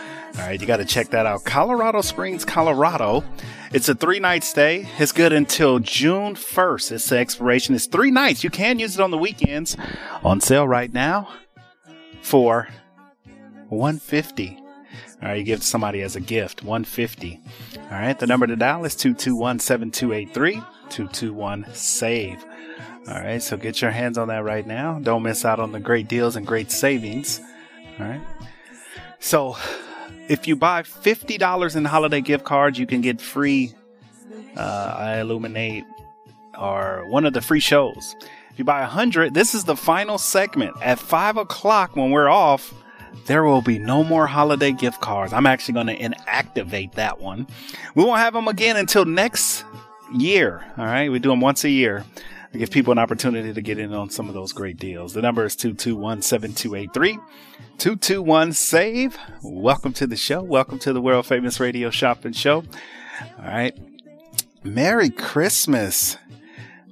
right, 0.42 0.60
you 0.60 0.66
got 0.66 0.78
to 0.78 0.86
check 0.86 1.10
that 1.10 1.28
out. 1.28 1.44
Colorado 1.46 2.02
Springs, 2.02 2.44
Colorado. 2.46 3.24
It's 3.74 3.90
a 3.90 3.94
three 3.94 4.20
night 4.20 4.44
stay. 4.44 4.90
It's 4.98 5.12
good 5.12 5.34
until 5.34 5.78
June 5.78 6.34
1st. 6.34 6.94
It's 6.94 7.10
the 7.10 7.20
expiration. 7.20 7.76
It's 7.76 7.86
three 7.86 8.10
nights. 8.10 8.44
You 8.44 8.50
can 8.50 8.80
use 8.80 8.96
it 8.96 9.02
on 9.02 9.12
the 9.12 9.20
weekends. 9.20 9.78
On 10.24 10.42
sale 10.42 10.68
right 10.68 10.92
now 10.92 11.30
for 12.26 12.68
150 13.70 14.58
All 15.22 15.30
right, 15.30 15.38
you 15.38 15.44
give 15.44 15.64
somebody 15.64 16.02
as 16.02 16.16
a 16.16 16.20
gift, 16.20 16.64
150. 16.64 17.40
All 17.78 17.82
right, 17.92 18.18
the 18.18 18.26
number 18.26 18.48
to 18.48 18.56
dial 18.56 18.84
is 18.84 18.96
221 18.96 19.60
7283 19.60 20.54
221 20.90 21.66
SAVE. 21.74 22.44
All 23.08 23.14
right, 23.14 23.42
so 23.42 23.58
get 23.58 23.80
your 23.82 23.92
hands 23.92 24.18
on 24.18 24.30
that 24.30 24.44
right 24.44 24.66
now. 24.66 25.00
Don't 25.00 25.22
miss 25.22 25.46
out 25.46 25.60
on 25.60 25.72
the 25.72 25.80
great 25.80 26.08
deals 26.08 26.36
and 26.36 26.48
great 26.48 26.72
savings. 26.72 27.40
All 28.00 28.08
right. 28.08 28.22
So, 29.20 29.56
if 30.28 30.48
you 30.48 30.56
buy 30.56 30.82
$50 30.82 31.76
in 31.76 31.86
holiday 31.86 32.22
gift 32.22 32.44
cards, 32.44 32.80
you 32.80 32.88
can 32.88 33.02
get 33.02 33.22
free 33.22 33.74
uh, 34.58 34.98
iLuminate 34.98 35.86
or 36.60 37.06
one 37.10 37.26
of 37.26 37.34
the 37.34 37.42
free 37.42 37.60
shows. 37.60 38.16
If 38.56 38.60
you 38.60 38.64
buy 38.64 38.80
100, 38.84 39.34
this 39.34 39.54
is 39.54 39.66
the 39.66 39.76
final 39.76 40.18
segment. 40.18 40.78
At 40.82 40.98
5 40.98 41.36
o'clock 41.36 41.98
when 41.98 42.12
we're 42.12 42.30
off, 42.30 42.74
there 43.26 43.44
will 43.44 43.62
be 43.62 43.78
no 43.80 44.02
more 44.02 44.28
holiday 44.28 44.72
gift 44.72 45.02
cards. 45.02 45.34
I'm 45.34 45.46
actually 45.46 45.74
going 45.74 45.88
to 45.88 45.98
inactivate 45.98 46.94
that 46.94 47.20
one. 47.20 47.48
We 47.96 48.06
won't 48.06 48.20
have 48.20 48.32
them 48.32 48.48
again 48.48 48.78
until 48.78 49.04
next 49.04 49.66
year. 50.14 50.64
All 50.78 50.86
right. 50.86 51.12
We 51.12 51.20
do 51.20 51.32
them 51.32 51.42
once 51.42 51.66
a 51.66 51.70
year 51.70 52.06
to 52.54 52.58
give 52.58 52.72
people 52.72 52.94
an 52.94 52.98
opportunity 52.98 53.52
to 53.52 53.62
get 53.62 53.78
in 53.78 53.94
on 53.94 54.10
some 54.10 54.30
of 54.30 54.34
those 54.34 54.54
great 54.54 54.78
deals. 54.78 55.12
The 55.12 55.22
number 55.22 55.44
is 55.44 55.58
221 55.58 56.22
7283 56.22 57.20
221 57.78 58.54
SAVE. 58.54 59.18
Welcome 59.44 59.92
to 59.92 60.08
the 60.08 60.16
show. 60.16 60.42
Welcome 60.42 60.80
to 60.80 60.94
the 60.94 61.02
world 61.02 61.26
famous 61.26 61.60
radio 61.60 61.90
shopping 61.90 62.32
show. 62.32 62.64
All 63.38 63.46
right. 63.48 63.78
Merry 64.64 65.10
Christmas 65.10 66.18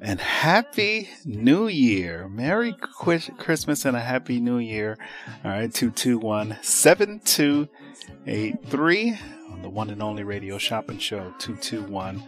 and 0.04 0.20
Happy 0.20 1.10
New 1.24 1.68
Year. 1.68 2.28
Merry 2.28 2.74
Christmas 2.74 3.86
and 3.86 3.96
a 3.96 4.02
Happy 4.02 4.42
New 4.42 4.58
Year. 4.58 4.98
All 5.46 5.52
right, 5.52 5.74
221 5.74 6.58
7283 6.62 9.20
on 9.50 9.62
the 9.62 9.70
one 9.70 9.90
and 9.90 10.04
only 10.04 10.24
radio 10.24 10.58
shopping 10.58 10.98
show 10.98 11.34
221 11.40 12.22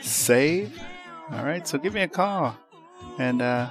Save. 0.00 0.80
All 1.32 1.44
right, 1.44 1.66
so 1.66 1.78
give 1.78 1.94
me 1.94 2.02
a 2.02 2.08
call 2.08 2.56
and 3.18 3.42
uh, 3.42 3.70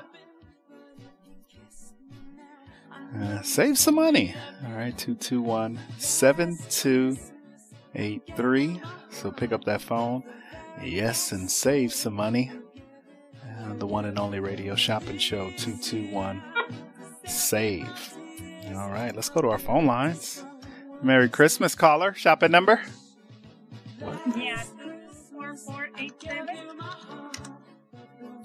uh, 3.18 3.42
save 3.42 3.80
some 3.80 3.96
money. 3.96 4.36
All 4.66 4.74
right, 4.74 4.98
221 4.98 5.80
7283. 5.98 8.82
So 9.12 9.32
pick 9.32 9.54
up 9.54 9.64
that 9.64 9.82
phone. 9.82 10.24
Yes, 10.84 11.32
and 11.32 11.50
save 11.50 11.94
some 11.94 12.14
money 12.14 12.52
the 13.78 13.86
one 13.88 14.06
and 14.06 14.18
only 14.18 14.40
radio 14.40 14.76
shopping 14.76 15.18
show 15.18 15.52
221 15.58 16.42
Save. 17.26 18.18
All 18.76 18.90
right, 18.90 19.16
let's 19.16 19.30
go 19.30 19.42
to 19.42 19.50
our 19.50 19.60
phone 19.60 19.86
lines. 19.86 20.44
Merry 21.02 21.30
Christmas, 21.30 21.76
caller. 21.76 22.14
Shopping 22.14 22.52
number? 22.52 22.82
Yeah, 24.36 24.62
4487. 25.34 26.58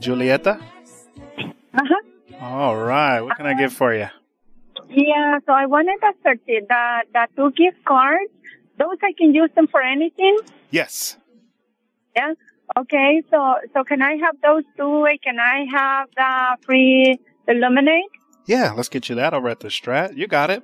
Julieta? 0.00 0.60
Uh 1.38 1.52
huh. 1.74 2.00
All 2.40 2.76
right, 2.76 3.20
what 3.20 3.36
can 3.36 3.46
I 3.46 3.54
get 3.54 3.72
for 3.72 3.94
you? 3.94 4.08
Yeah, 4.88 5.38
so 5.46 5.52
I 5.52 5.66
wanted 5.66 5.98
to 6.00 6.12
search 6.22 6.40
it. 6.46 6.68
The, 6.68 7.02
the 7.12 7.26
two 7.36 7.50
gift 7.52 7.84
cards, 7.84 8.30
those 8.78 8.96
I 9.02 9.12
can 9.16 9.34
use 9.34 9.50
them 9.54 9.66
for 9.66 9.80
anything? 9.82 10.38
Yes. 10.70 11.16
Yeah. 12.14 12.34
Okay, 12.76 13.22
so 13.30 13.56
so 13.72 13.84
can 13.84 14.02
I 14.02 14.16
have 14.16 14.36
those 14.42 14.64
two? 14.76 15.06
Can 15.22 15.38
I 15.38 15.66
have 15.70 16.08
the 16.16 16.56
free 16.64 17.20
Illuminate? 17.46 18.10
Yeah, 18.46 18.72
let's 18.72 18.88
get 18.88 19.08
you 19.08 19.14
that 19.16 19.32
over 19.32 19.48
at 19.48 19.60
the 19.60 19.68
Strat. 19.68 20.16
You 20.16 20.26
got 20.26 20.50
it. 20.50 20.62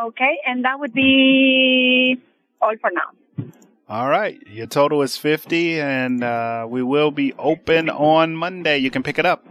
Okay, 0.00 0.38
and 0.46 0.64
that 0.64 0.78
would 0.78 0.92
be 0.92 2.20
all 2.60 2.74
for 2.80 2.90
now. 2.92 3.50
All 3.88 4.08
right, 4.08 4.42
your 4.48 4.66
total 4.66 5.02
is 5.02 5.16
fifty, 5.16 5.80
and 5.80 6.22
uh, 6.22 6.66
we 6.68 6.82
will 6.82 7.10
be 7.10 7.32
open 7.38 7.88
on 7.88 8.34
Monday. 8.34 8.78
You 8.78 8.90
can 8.90 9.02
pick 9.02 9.18
it 9.18 9.26
up. 9.26 9.46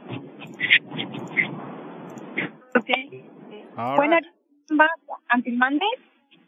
Okay. 2.76 3.24
All 3.78 3.98
when 3.98 4.12
right. 4.12 4.24
are 4.70 4.78
back 4.78 4.90
until 5.32 5.56
Monday? 5.56 5.92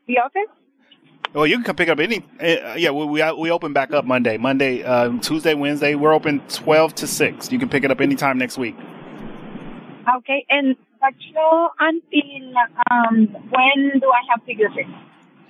The 0.08 0.20
office? 0.20 0.52
Well, 1.34 1.46
you 1.46 1.56
can 1.56 1.64
come 1.64 1.76
pick 1.76 1.90
up 1.90 2.00
any. 2.00 2.26
Uh, 2.40 2.76
yeah, 2.76 2.92
we, 2.92 3.06
we 3.06 3.32
we 3.34 3.52
open 3.52 3.74
back 3.74 3.94
up 3.94 4.06
Monday, 4.06 4.38
Monday, 4.38 4.84
uh, 4.84 5.12
Tuesday, 5.20 5.54
Wednesday. 5.54 5.94
We're 5.96 6.14
open 6.14 6.42
twelve 6.48 6.96
to 6.96 7.08
six. 7.08 7.52
You 7.52 7.60
can 7.60 7.70
pick 7.70 7.84
it 7.84 7.92
up 7.92 8.02
anytime 8.02 8.38
next 8.38 8.58
week. 8.58 8.76
Okay, 10.18 10.46
and 10.50 10.76
show 11.34 11.70
until 11.80 12.54
um, 12.92 13.28
when 13.50 14.00
do 14.00 14.12
I 14.12 14.22
have 14.30 14.46
to 14.46 14.54
use 14.54 14.72
it? 14.76 14.88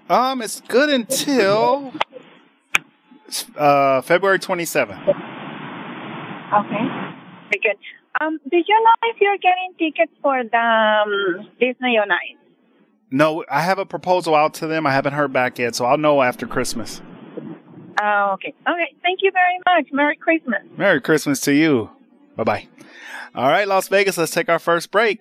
Um, 0.09 0.41
it's 0.41 0.61
good 0.61 0.89
until 0.89 1.93
uh, 3.55 4.01
February 4.01 4.39
twenty 4.39 4.65
seventh. 4.65 5.01
Okay, 5.01 5.15
very 6.53 7.61
good. 7.61 7.77
Um, 8.19 8.39
do 8.49 8.57
you 8.57 8.83
know 8.83 8.93
if 9.03 9.21
you're 9.21 9.37
getting 9.37 9.73
tickets 9.77 10.11
for 10.21 10.43
the 10.43 10.57
um, 10.57 11.47
Disney 11.59 11.97
on 11.97 12.11
Ice? 12.11 12.37
No, 13.09 13.45
I 13.49 13.61
have 13.61 13.79
a 13.79 13.85
proposal 13.85 14.35
out 14.35 14.53
to 14.55 14.67
them. 14.67 14.85
I 14.85 14.91
haven't 14.91 15.13
heard 15.13 15.31
back 15.31 15.59
yet, 15.59 15.75
so 15.75 15.85
I'll 15.85 15.97
know 15.97 16.21
after 16.21 16.45
Christmas. 16.45 17.01
Oh, 18.01 18.31
okay. 18.33 18.53
Okay. 18.67 18.95
Thank 19.01 19.19
you 19.21 19.31
very 19.31 19.59
much. 19.65 19.91
Merry 19.91 20.15
Christmas. 20.17 20.61
Merry 20.77 21.01
Christmas 21.01 21.39
to 21.41 21.53
you. 21.53 21.89
Bye 22.35 22.43
bye. 22.43 22.67
All 23.33 23.47
right, 23.47 23.67
Las 23.67 23.87
Vegas, 23.87 24.17
let's 24.17 24.31
take 24.31 24.49
our 24.49 24.59
first 24.59 24.91
break. 24.91 25.19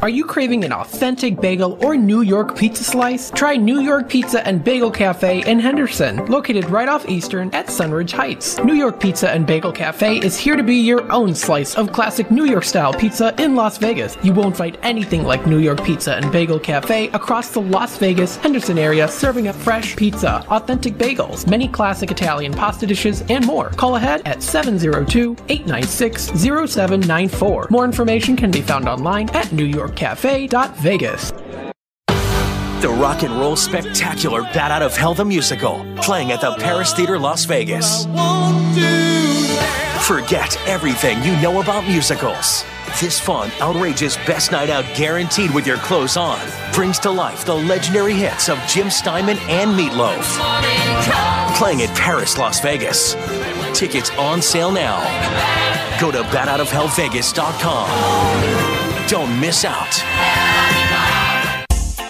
Are 0.00 0.08
you 0.08 0.24
craving 0.24 0.62
an 0.62 0.72
authentic 0.72 1.40
bagel 1.40 1.76
or 1.84 1.96
New 1.96 2.20
York 2.20 2.56
pizza 2.56 2.84
slice? 2.84 3.32
Try 3.32 3.56
New 3.56 3.80
York 3.80 4.08
Pizza 4.08 4.46
and 4.46 4.62
Bagel 4.62 4.92
Cafe 4.92 5.42
in 5.50 5.58
Henderson, 5.58 6.24
located 6.26 6.70
right 6.70 6.88
off 6.88 7.08
Eastern 7.08 7.52
at 7.52 7.66
Sunridge 7.66 8.12
Heights. 8.12 8.58
New 8.58 8.74
York 8.74 9.00
Pizza 9.00 9.28
and 9.28 9.44
Bagel 9.44 9.72
Cafe 9.72 10.18
is 10.18 10.38
here 10.38 10.54
to 10.54 10.62
be 10.62 10.76
your 10.76 11.10
own 11.10 11.34
slice 11.34 11.74
of 11.74 11.92
classic 11.92 12.30
New 12.30 12.44
York 12.44 12.62
style 12.62 12.92
pizza 12.92 13.34
in 13.42 13.56
Las 13.56 13.76
Vegas. 13.78 14.16
You 14.22 14.32
won't 14.32 14.56
find 14.56 14.78
anything 14.82 15.24
like 15.24 15.48
New 15.48 15.58
York 15.58 15.82
Pizza 15.82 16.14
and 16.14 16.30
Bagel 16.30 16.60
Cafe 16.60 17.08
across 17.08 17.50
the 17.50 17.60
Las 17.60 17.98
Vegas, 17.98 18.36
Henderson 18.36 18.78
area, 18.78 19.08
serving 19.08 19.48
up 19.48 19.56
fresh 19.56 19.96
pizza, 19.96 20.44
authentic 20.48 20.94
bagels, 20.94 21.48
many 21.48 21.66
classic 21.66 22.12
Italian 22.12 22.52
pasta 22.52 22.86
dishes, 22.86 23.22
and 23.30 23.44
more. 23.44 23.70
Call 23.70 23.96
ahead 23.96 24.22
at 24.26 24.44
702 24.44 25.32
896 25.48 26.30
0794. 26.40 27.66
More 27.70 27.84
information 27.84 28.36
can 28.36 28.52
be 28.52 28.62
found 28.62 28.88
online 28.88 29.28
at 29.30 29.50
New 29.50 29.64
York 29.64 29.87
Cafe.Vegas. 29.94 31.32
The 32.80 32.88
Rock 32.88 33.24
and 33.24 33.34
Roll 33.34 33.56
Spectacular 33.56 34.42
Bat 34.42 34.70
Out 34.70 34.82
of 34.82 34.96
Hell 34.96 35.12
the 35.14 35.24
Musical, 35.24 35.84
playing 35.96 36.30
at 36.30 36.40
the 36.40 36.54
Paris 36.56 36.92
Theater 36.92 37.18
Las 37.18 37.44
Vegas. 37.44 38.04
Forget 40.06 40.56
everything 40.68 41.20
you 41.24 41.32
know 41.40 41.60
about 41.60 41.82
musicals. 41.84 42.64
This 43.00 43.18
fun, 43.18 43.50
outrageous 43.60 44.16
best 44.18 44.52
night 44.52 44.70
out 44.70 44.84
guaranteed 44.96 45.52
with 45.52 45.66
your 45.66 45.78
clothes 45.78 46.16
on 46.16 46.38
brings 46.72 47.00
to 47.00 47.10
life 47.10 47.44
the 47.44 47.54
legendary 47.54 48.14
hits 48.14 48.48
of 48.48 48.58
Jim 48.68 48.90
Steinman 48.90 49.38
and 49.48 49.76
Meat 49.76 49.92
Loaf. 49.92 50.36
playing 51.56 51.82
at 51.82 51.92
Paris, 51.96 52.38
Las 52.38 52.60
Vegas. 52.60 53.14
Tickets 53.76 54.10
on 54.10 54.40
sale 54.40 54.70
now. 54.70 55.00
Go 56.00 56.12
to 56.12 56.22
batoutofhellvegas.com. 56.22 58.77
Don't 59.08 59.40
miss 59.40 59.64
out. 59.64 60.57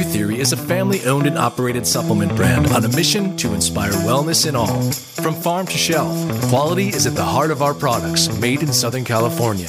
Youtheory 0.00 0.38
is 0.38 0.54
a 0.54 0.56
family 0.56 1.04
owned 1.04 1.26
and 1.26 1.36
operated 1.36 1.86
supplement 1.86 2.34
brand 2.34 2.68
on 2.68 2.86
a 2.86 2.88
mission 2.88 3.36
to 3.36 3.52
inspire 3.52 3.92
wellness 4.08 4.48
in 4.48 4.56
all. 4.56 4.90
From 4.92 5.34
farm 5.34 5.66
to 5.66 5.76
shelf, 5.76 6.16
quality 6.48 6.88
is 6.88 7.06
at 7.06 7.14
the 7.14 7.22
heart 7.22 7.50
of 7.50 7.60
our 7.60 7.74
products 7.74 8.34
made 8.40 8.62
in 8.62 8.72
Southern 8.72 9.04
California. 9.04 9.66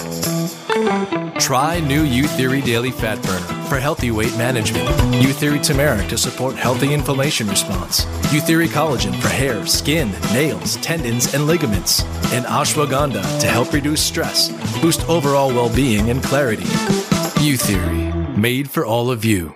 Try 1.38 1.82
new 1.82 2.06
Youtheory 2.06 2.64
Daily 2.64 2.92
Fat 2.92 3.22
Burner 3.24 3.66
for 3.66 3.78
healthy 3.78 4.10
weight 4.10 4.32
management, 4.38 4.88
Youtheory 5.22 5.62
Turmeric 5.62 6.08
to 6.08 6.18
support 6.18 6.56
healthy 6.56 6.94
inflammation 6.94 7.50
response, 7.50 8.06
Youtheory 8.32 8.68
Collagen 8.68 9.14
for 9.22 9.28
hair, 9.28 9.66
skin, 9.66 10.14
nails, 10.32 10.78
tendons, 10.78 11.34
and 11.34 11.46
ligaments, 11.46 12.06
and 12.32 12.46
Ashwagandha 12.46 13.42
to 13.42 13.48
help 13.48 13.74
reduce 13.74 14.02
stress, 14.02 14.48
boost 14.82 15.08
overall 15.10 15.50
well 15.50 15.76
being 15.76 16.10
and 16.10 16.24
clarity. 16.24 16.72
Youtheory, 17.44 18.38
made 18.38 18.72
for 18.72 18.86
all 18.86 19.12
of 19.12 19.26
you. 19.26 19.56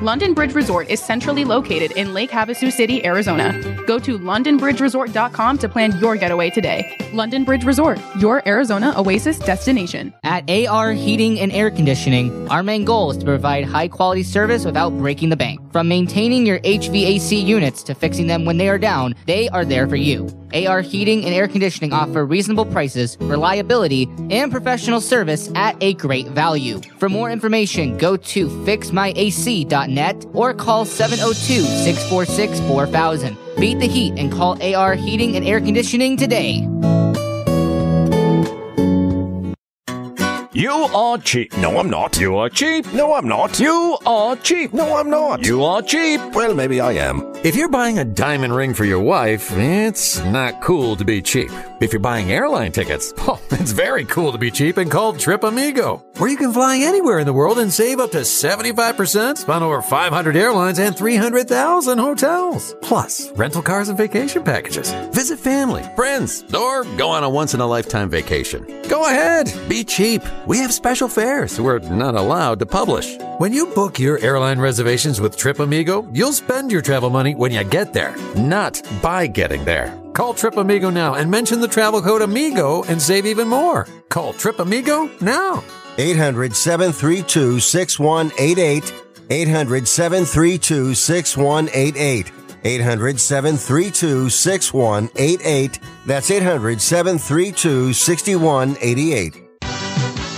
London 0.00 0.32
Bridge 0.32 0.54
Resort 0.54 0.88
is 0.88 1.02
centrally 1.02 1.44
located 1.44 1.90
in 1.96 2.14
Lake 2.14 2.30
Havasu 2.30 2.72
City, 2.72 3.04
Arizona. 3.04 3.52
Go 3.84 3.98
to 3.98 4.16
londonbridgeresort.com 4.16 5.58
to 5.58 5.68
plan 5.68 5.98
your 5.98 6.14
getaway 6.14 6.50
today. 6.50 6.96
London 7.12 7.42
Bridge 7.42 7.64
Resort, 7.64 7.98
your 8.16 8.46
Arizona 8.46 8.94
oasis 8.96 9.40
destination. 9.40 10.14
At 10.22 10.48
AR 10.48 10.92
Heating 10.92 11.40
and 11.40 11.50
Air 11.50 11.72
Conditioning, 11.72 12.48
our 12.48 12.62
main 12.62 12.84
goal 12.84 13.10
is 13.10 13.16
to 13.18 13.24
provide 13.24 13.64
high 13.64 13.88
quality 13.88 14.22
service 14.22 14.64
without 14.64 14.90
breaking 14.90 15.30
the 15.30 15.36
bank. 15.36 15.60
From 15.72 15.88
maintaining 15.88 16.46
your 16.46 16.60
HVAC 16.60 17.44
units 17.44 17.82
to 17.82 17.94
fixing 17.96 18.28
them 18.28 18.44
when 18.44 18.56
they 18.56 18.68
are 18.68 18.78
down, 18.78 19.16
they 19.26 19.48
are 19.48 19.64
there 19.64 19.88
for 19.88 19.96
you. 19.96 20.28
AR 20.54 20.80
Heating 20.80 21.24
and 21.24 21.34
Air 21.34 21.48
Conditioning 21.48 21.92
offer 21.92 22.24
reasonable 22.24 22.66
prices, 22.66 23.16
reliability, 23.20 24.08
and 24.30 24.50
professional 24.50 25.00
service 25.00 25.50
at 25.54 25.76
a 25.82 25.94
great 25.94 26.28
value. 26.28 26.80
For 26.98 27.08
more 27.08 27.30
information, 27.30 27.96
go 27.98 28.16
to 28.16 28.48
fixmyac.net 28.48 30.26
or 30.32 30.54
call 30.54 30.84
702 30.84 31.62
646 31.62 32.60
4000. 32.60 33.36
Beat 33.58 33.80
the 33.80 33.88
heat 33.88 34.14
and 34.16 34.30
call 34.32 34.62
AR 34.62 34.94
Heating 34.94 35.36
and 35.36 35.46
Air 35.46 35.60
Conditioning 35.60 36.16
today. 36.16 36.66
You 40.58 40.72
are 40.72 41.18
cheap. 41.18 41.56
No, 41.58 41.78
I'm 41.78 41.88
not. 41.88 42.18
You 42.18 42.36
are 42.36 42.48
cheap. 42.48 42.92
No, 42.92 43.14
I'm 43.14 43.28
not. 43.28 43.60
You 43.60 43.96
are 44.04 44.34
cheap. 44.34 44.72
No, 44.74 44.96
I'm 44.96 45.08
not. 45.08 45.46
You 45.46 45.62
are 45.62 45.82
cheap. 45.82 46.20
Well, 46.34 46.52
maybe 46.52 46.80
I 46.80 46.94
am. 46.94 47.20
If 47.44 47.54
you're 47.54 47.68
buying 47.68 48.00
a 48.00 48.04
diamond 48.04 48.52
ring 48.52 48.74
for 48.74 48.84
your 48.84 48.98
wife, 48.98 49.52
it's 49.52 50.18
not 50.24 50.60
cool 50.60 50.96
to 50.96 51.04
be 51.04 51.22
cheap. 51.22 51.52
If 51.80 51.92
you're 51.92 52.00
buying 52.00 52.32
airline 52.32 52.72
tickets, 52.72 53.14
oh, 53.18 53.40
it's 53.52 53.70
very 53.70 54.04
cool 54.06 54.32
to 54.32 54.38
be 54.38 54.50
cheap 54.50 54.76
and 54.76 54.90
called 54.90 55.20
Trip 55.20 55.44
Amigo, 55.44 56.04
where 56.16 56.28
you 56.28 56.36
can 56.36 56.52
fly 56.52 56.78
anywhere 56.78 57.20
in 57.20 57.26
the 57.26 57.32
world 57.32 57.60
and 57.60 57.72
save 57.72 58.00
up 58.00 58.10
to 58.10 58.22
75% 58.22 59.48
on 59.48 59.62
over 59.62 59.80
500 59.80 60.36
airlines 60.36 60.80
and 60.80 60.96
300,000 60.96 61.98
hotels. 61.98 62.74
Plus, 62.82 63.30
rental 63.36 63.62
cars 63.62 63.88
and 63.88 63.96
vacation 63.96 64.42
packages. 64.42 64.90
Visit 65.12 65.38
family, 65.38 65.84
friends, 65.94 66.42
or 66.52 66.82
go 66.96 67.08
on 67.08 67.22
a 67.22 67.30
once 67.30 67.54
in 67.54 67.60
a 67.60 67.66
lifetime 67.66 68.10
vacation. 68.10 68.66
Go 68.88 69.06
ahead, 69.06 69.52
be 69.68 69.84
cheap. 69.84 70.22
We 70.48 70.58
have 70.58 70.72
special 70.72 71.06
fares 71.06 71.60
we're 71.60 71.78
not 71.78 72.16
allowed 72.16 72.58
to 72.58 72.66
publish. 72.66 73.16
When 73.38 73.52
you 73.52 73.66
book 73.66 74.00
your 74.00 74.18
airline 74.18 74.58
reservations 74.58 75.20
with 75.20 75.36
Trip 75.36 75.60
Amigo, 75.60 76.08
you'll 76.12 76.32
spend 76.32 76.72
your 76.72 76.82
travel 76.82 77.10
money 77.10 77.27
when 77.34 77.52
you 77.52 77.64
get 77.64 77.92
there, 77.92 78.16
not 78.36 78.80
by 79.02 79.26
getting 79.26 79.64
there. 79.64 79.98
Call 80.12 80.34
Trip 80.34 80.56
Amigo 80.56 80.90
now 80.90 81.14
and 81.14 81.30
mention 81.30 81.60
the 81.60 81.68
travel 81.68 82.02
code 82.02 82.22
AMIGO 82.22 82.88
and 82.88 83.00
save 83.00 83.26
even 83.26 83.48
more. 83.48 83.86
Call 84.08 84.32
Trip 84.32 84.58
Amigo 84.58 85.10
now. 85.20 85.62
800 85.98 86.54
732 86.54 87.60
6188. 87.60 88.92
800 89.30 89.88
732 89.88 90.94
6188. 90.94 92.32
800 92.64 93.20
732 93.20 94.30
6188. 94.30 95.78
That's 96.06 96.30
800 96.30 96.80
732 96.80 97.92
6188. 97.92 99.47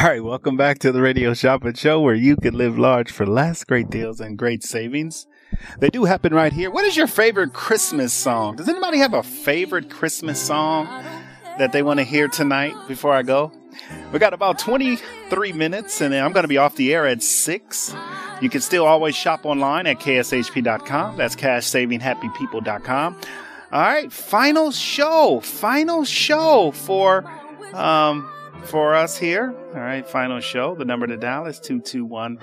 All 0.00 0.06
right, 0.06 0.24
welcome 0.24 0.56
back 0.56 0.78
to 0.78 0.92
the 0.92 1.02
Radio 1.02 1.34
Shopping 1.34 1.74
Show 1.74 2.00
where 2.00 2.14
you 2.14 2.34
can 2.34 2.54
live 2.54 2.78
large 2.78 3.12
for 3.12 3.26
less. 3.26 3.64
Great 3.64 3.90
deals 3.90 4.18
and 4.18 4.38
great 4.38 4.62
savings. 4.62 5.26
They 5.78 5.90
do 5.90 6.06
happen 6.06 6.32
right 6.32 6.54
here. 6.54 6.70
What 6.70 6.86
is 6.86 6.96
your 6.96 7.06
favorite 7.06 7.52
Christmas 7.52 8.14
song? 8.14 8.56
Does 8.56 8.66
anybody 8.66 8.96
have 8.96 9.12
a 9.12 9.22
favorite 9.22 9.90
Christmas 9.90 10.40
song 10.40 10.86
that 11.58 11.72
they 11.72 11.82
want 11.82 12.00
to 12.00 12.04
hear 12.04 12.28
tonight 12.28 12.74
before 12.88 13.12
I 13.12 13.20
go? 13.20 13.52
We 14.10 14.18
got 14.18 14.32
about 14.32 14.58
23 14.58 15.52
minutes 15.52 16.00
and 16.00 16.14
I'm 16.14 16.32
going 16.32 16.44
to 16.44 16.48
be 16.48 16.56
off 16.56 16.76
the 16.76 16.94
air 16.94 17.06
at 17.06 17.22
6. 17.22 17.94
You 18.40 18.48
can 18.48 18.62
still 18.62 18.86
always 18.86 19.14
shop 19.14 19.44
online 19.44 19.86
at 19.86 20.00
kshp.com. 20.00 21.18
That's 21.18 21.36
cashsavinghappypeople.com. 21.36 23.20
All 23.70 23.80
right, 23.82 24.10
final 24.10 24.70
show. 24.70 25.40
Final 25.40 26.04
show 26.04 26.70
for 26.70 27.30
um 27.74 28.26
for 28.64 28.94
us 28.94 29.16
here. 29.16 29.54
All 29.74 29.80
right, 29.80 30.06
final 30.06 30.40
show. 30.40 30.74
The 30.74 30.84
number 30.84 31.06
to 31.06 31.16
dial 31.16 31.46
is 31.46 31.58
221 31.60 32.38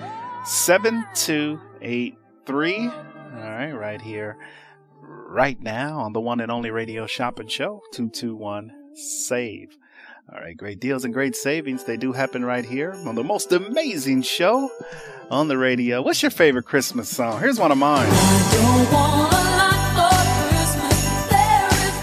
7283. 0.45 2.87
All 2.87 2.91
right, 3.33 3.71
right 3.71 4.01
here, 4.01 4.37
right 5.01 5.61
now 5.61 5.99
on 5.99 6.13
the 6.13 6.21
one 6.21 6.39
and 6.39 6.51
only 6.51 6.71
radio 6.71 7.05
shopping 7.07 7.47
show, 7.47 7.81
221 7.93 8.71
SAVE. 8.95 9.77
All 10.33 10.41
right, 10.41 10.57
great 10.57 10.79
deals 10.79 11.05
and 11.05 11.13
great 11.13 11.35
savings. 11.37 11.85
They 11.85 11.95
do 11.95 12.11
happen 12.11 12.43
right 12.43 12.65
here 12.65 12.91
on 13.05 13.15
the 13.15 13.23
most 13.23 13.51
amazing 13.53 14.23
show 14.23 14.69
on 15.29 15.47
the 15.47 15.57
radio. 15.57 16.01
What's 16.01 16.21
your 16.21 16.31
favorite 16.31 16.65
Christmas 16.65 17.07
song? 17.07 17.39
Here's 17.39 17.59
one 17.59 17.71
of 17.71 17.77
mine. 17.77 18.09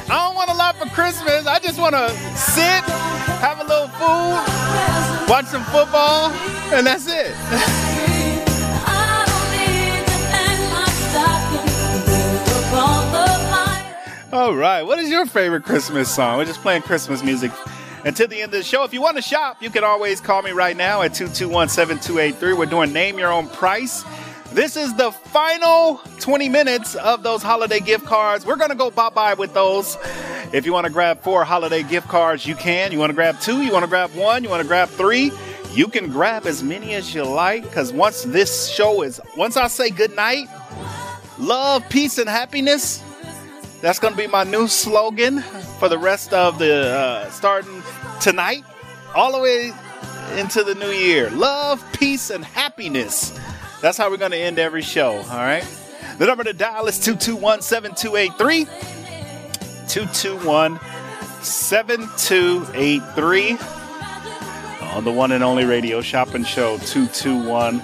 I 0.06 0.08
don't 0.08 0.34
want 0.36 0.50
a 0.50 0.54
lot 0.54 0.76
for 0.76 0.86
Christmas. 0.94 1.46
I 1.46 1.58
just 1.58 1.78
want 1.78 1.94
to 1.94 2.08
sit, 2.34 2.82
have 2.82 2.84
a 2.84 2.86
little 2.86 2.93
food, 4.04 5.28
watch 5.28 5.46
some 5.46 5.64
football, 5.64 6.30
and 6.72 6.86
that's 6.86 7.06
it. 7.08 7.34
All 14.32 14.54
right, 14.56 14.82
what 14.82 14.98
is 14.98 15.08
your 15.08 15.26
favorite 15.26 15.62
Christmas 15.62 16.12
song? 16.12 16.38
We're 16.38 16.44
just 16.44 16.60
playing 16.60 16.82
Christmas 16.82 17.22
music. 17.22 17.52
Until 18.04 18.26
the 18.26 18.42
end 18.42 18.52
of 18.52 18.58
the 18.58 18.62
show, 18.64 18.82
if 18.82 18.92
you 18.92 19.00
want 19.00 19.16
to 19.16 19.22
shop, 19.22 19.62
you 19.62 19.70
can 19.70 19.84
always 19.84 20.20
call 20.20 20.42
me 20.42 20.50
right 20.50 20.76
now 20.76 21.02
at 21.02 21.14
221 21.14 21.68
7283. 21.68 22.52
We're 22.52 22.66
doing 22.66 22.92
Name 22.92 23.18
Your 23.18 23.32
Own 23.32 23.48
Price. 23.48 24.04
This 24.54 24.76
is 24.76 24.94
the 24.94 25.10
final 25.10 26.00
20 26.20 26.48
minutes 26.48 26.94
of 26.94 27.24
those 27.24 27.42
holiday 27.42 27.80
gift 27.80 28.06
cards. 28.06 28.46
We're 28.46 28.54
going 28.54 28.70
to 28.70 28.76
go 28.76 28.88
bye 28.88 29.08
bye 29.08 29.34
with 29.34 29.52
those. 29.52 29.98
If 30.52 30.64
you 30.64 30.72
want 30.72 30.86
to 30.86 30.92
grab 30.92 31.22
four 31.22 31.42
holiday 31.42 31.82
gift 31.82 32.06
cards, 32.06 32.46
you 32.46 32.54
can. 32.54 32.92
You 32.92 33.00
want 33.00 33.10
to 33.10 33.14
grab 33.14 33.40
two, 33.40 33.62
you 33.62 33.72
want 33.72 33.82
to 33.82 33.88
grab 33.88 34.14
one, 34.14 34.44
you 34.44 34.48
want 34.48 34.62
to 34.62 34.68
grab 34.68 34.88
three, 34.90 35.32
you 35.72 35.88
can 35.88 36.08
grab 36.08 36.46
as 36.46 36.62
many 36.62 36.94
as 36.94 37.12
you 37.12 37.24
like. 37.24 37.64
Because 37.64 37.92
once 37.92 38.22
this 38.22 38.68
show 38.68 39.02
is, 39.02 39.20
once 39.36 39.56
I 39.56 39.66
say 39.66 39.90
good 39.90 40.14
night, 40.14 40.46
love, 41.36 41.88
peace, 41.88 42.18
and 42.18 42.28
happiness, 42.28 43.02
that's 43.80 43.98
going 43.98 44.14
to 44.14 44.16
be 44.16 44.28
my 44.28 44.44
new 44.44 44.68
slogan 44.68 45.40
for 45.80 45.88
the 45.88 45.98
rest 45.98 46.32
of 46.32 46.60
the 46.60 46.90
uh, 46.90 47.30
starting 47.30 47.82
tonight, 48.20 48.62
all 49.16 49.32
the 49.32 49.40
way 49.40 49.72
into 50.38 50.62
the 50.62 50.76
new 50.76 50.92
year. 50.92 51.28
Love, 51.30 51.84
peace, 51.92 52.30
and 52.30 52.44
happiness. 52.44 53.36
That's 53.84 53.98
how 53.98 54.08
we're 54.08 54.16
going 54.16 54.30
to 54.30 54.38
end 54.38 54.58
every 54.58 54.80
show. 54.80 55.12
All 55.12 55.36
right. 55.36 55.62
The 56.16 56.24
number 56.24 56.42
to 56.42 56.54
dial 56.54 56.86
is 56.86 56.98
221 56.98 57.60
7283. 57.60 58.64
221 59.86 60.80
7283. 61.42 63.58
On 64.94 65.04
the 65.04 65.12
one 65.12 65.32
and 65.32 65.44
only 65.44 65.66
radio 65.66 66.00
shopping 66.00 66.44
show 66.44 66.78
221 66.78 67.82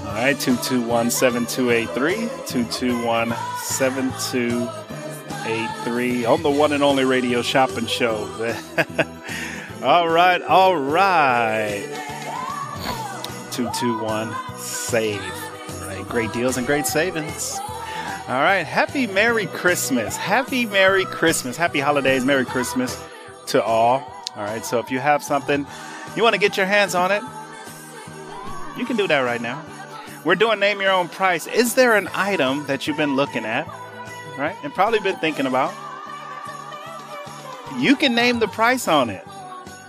All 0.00 0.14
right, 0.14 0.36
221 0.40 1.12
7283. 1.12 2.14
221 2.48 3.32
7283. 3.62 6.24
On 6.24 6.42
the 6.42 6.50
one 6.50 6.72
and 6.72 6.82
only 6.82 7.04
radio 7.04 7.40
shopping 7.40 7.86
show. 7.86 8.56
all 9.84 10.08
right, 10.08 10.40
all 10.42 10.76
right. 10.76 11.86
221 13.50 14.34
SAVE. 14.56 15.20
All 15.20 15.88
right, 15.88 16.08
great 16.08 16.32
deals 16.32 16.56
and 16.56 16.66
great 16.66 16.86
savings. 16.86 17.58
All 18.26 18.40
right, 18.40 18.64
happy 18.64 19.06
Merry 19.06 19.44
Christmas. 19.44 20.16
Happy 20.16 20.64
Merry 20.64 21.04
Christmas. 21.04 21.58
Happy 21.58 21.80
holidays. 21.80 22.24
Merry 22.24 22.46
Christmas 22.46 22.98
to 23.48 23.62
all. 23.62 24.10
All 24.34 24.42
right, 24.42 24.64
so 24.64 24.78
if 24.78 24.90
you 24.90 25.00
have 25.00 25.22
something 25.22 25.66
you 26.16 26.22
want 26.22 26.34
to 26.34 26.40
get 26.40 26.56
your 26.56 26.66
hands 26.66 26.94
on 26.94 27.12
it, 27.12 27.22
you 28.78 28.86
can 28.86 28.96
do 28.96 29.06
that 29.06 29.20
right 29.20 29.40
now. 29.40 29.62
We're 30.24 30.34
doing 30.34 30.58
name 30.60 30.80
your 30.80 30.92
own 30.92 31.08
price. 31.08 31.46
Is 31.46 31.74
there 31.74 31.94
an 31.96 32.08
item 32.14 32.66
that 32.66 32.86
you've 32.86 32.96
been 32.96 33.16
looking 33.16 33.44
at, 33.44 33.68
right, 34.38 34.56
and 34.64 34.72
probably 34.72 35.00
been 35.00 35.16
thinking 35.16 35.44
about? 35.44 35.74
You 37.76 37.96
can 37.96 38.14
name 38.14 38.38
the 38.38 38.48
price 38.48 38.88
on 38.88 39.10
it. 39.10 39.26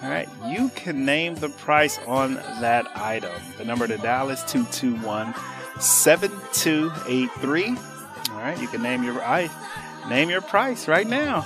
All 0.03 0.10
right, 0.10 0.27
you 0.47 0.69
can 0.75 1.05
name 1.05 1.36
the 1.36 1.49
price 1.49 1.97
on 2.05 2.36
that 2.36 2.86
item. 2.95 3.34
The 3.58 3.65
number 3.65 3.88
to 3.88 3.97
dial 3.97 4.29
is 4.29 4.43
221 4.43 5.34
7283. 5.79 7.67
All 7.69 7.75
right, 8.38 8.60
you 8.60 8.67
can 8.67 8.84
name 8.84 9.03
your 9.03 9.21
I 9.21 9.49
name 10.10 10.29
your 10.29 10.41
price 10.41 10.88
right 10.88 11.08
now. 11.08 11.45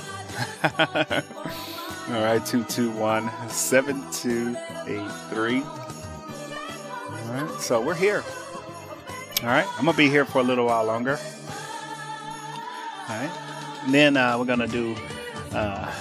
All 0.64 2.24
right, 2.24 2.46
221 2.46 3.30
7283. 3.50 5.62
All 5.62 5.66
right, 7.34 7.62
so 7.62 7.82
we're 7.82 7.94
here. 7.94 8.24
All 9.42 9.48
right, 9.48 9.68
I'm 9.78 9.86
gonna 9.86 9.96
be 9.96 10.10
here 10.10 10.26
for 10.26 10.40
a 10.40 10.44
little 10.44 10.66
while 10.66 10.84
longer. 10.86 11.20
All 13.08 13.16
right, 13.16 13.32
and 13.86 13.94
then 13.94 14.18
uh, 14.18 14.38
we're 14.38 14.46
gonna 14.46 14.68
do 14.68 14.96
uh, 15.52 15.94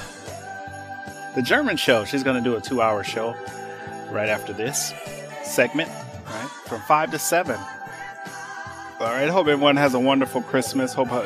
the 1.35 1.43
German 1.43 1.77
show. 1.77 2.05
She's 2.05 2.23
gonna 2.23 2.41
do 2.41 2.57
a 2.57 2.61
two-hour 2.61 3.05
show 3.05 3.35
right 4.11 4.29
after 4.29 4.53
this 4.53 4.93
segment, 5.45 5.89
right, 5.89 6.51
from 6.67 6.81
five 6.83 7.11
to 7.11 7.19
seven. 7.19 7.59
All 9.01 9.07
right, 9.07 9.29
hope 9.29 9.47
everyone 9.47 9.77
has 9.77 9.95
a 9.95 10.01
wonderful 10.01 10.43
Christmas. 10.43 10.93
Hope 10.93 11.13
uh, 11.13 11.23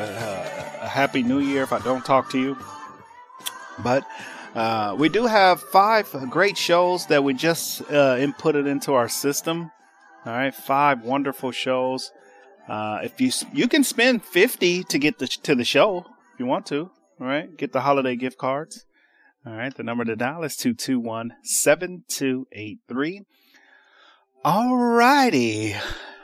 a 0.81 0.88
happy 0.88 1.23
New 1.23 1.38
Year. 1.38 1.62
If 1.62 1.73
I 1.73 1.79
don't 1.79 2.05
talk 2.05 2.31
to 2.31 2.38
you, 2.38 2.59
but 3.83 4.07
uh, 4.55 4.95
we 4.99 5.09
do 5.09 5.27
have 5.27 5.62
five 5.62 6.11
great 6.29 6.59
shows 6.59 7.07
that 7.07 7.25
we 7.25 7.33
just 7.33 7.81
uh, 7.83 8.17
inputted 8.17 8.69
into 8.69 8.93
our 8.93 9.09
system. 9.09 9.71
All 10.27 10.33
right, 10.33 10.55
five 10.55 11.03
wonderful 11.03 11.51
shows. 11.51 12.12
Uh, 12.69 13.01
if 13.03 13.21
you 13.21 13.31
you 13.53 13.69
can 13.69 13.85
spend 13.85 14.23
fifty 14.23 14.85
to 14.85 14.99
get 14.99 15.19
the, 15.19 15.27
to 15.27 15.55
the 15.55 15.65
show 15.65 16.05
if 16.35 16.38
you 16.41 16.47
want 16.47 16.67
to. 16.67 16.91
All 17.21 17.27
right, 17.27 17.57
get 17.57 17.73
the 17.73 17.81
holiday 17.81 18.17
gift 18.17 18.37
cards. 18.37 18.85
All 19.45 19.55
right, 19.55 19.75
the 19.75 19.83
number 19.83 20.05
to 20.05 20.15
dial 20.15 20.45
is 20.45 20.57
221 20.57 21.35
7283. 21.43 23.23
All 24.45 24.77
righty. 24.77 25.75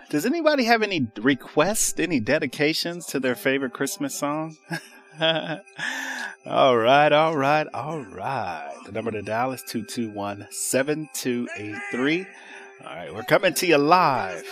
Does 0.09 0.25
anybody 0.25 0.65
have 0.65 0.83
any 0.83 1.09
requests, 1.21 1.99
any 1.99 2.21
dedications 2.21 3.07
to 3.07 3.19
their 3.19 3.35
favorite 3.35 3.73
Christmas 3.73 4.15
song? 4.15 4.57
all 5.21 6.77
right, 6.79 7.13
all 7.13 7.37
right, 7.37 7.67
all 7.75 8.01
right. 8.01 8.73
The 8.87 8.93
number 8.93 9.11
to 9.11 9.23
dial 9.23 9.51
is 9.51 9.63
221 9.63 10.47
7283. 10.53 12.27
All 12.85 12.87
right, 12.87 13.13
we're 13.13 13.25
coming 13.25 13.55
to 13.55 13.67
you 13.67 13.79
live. 13.79 14.47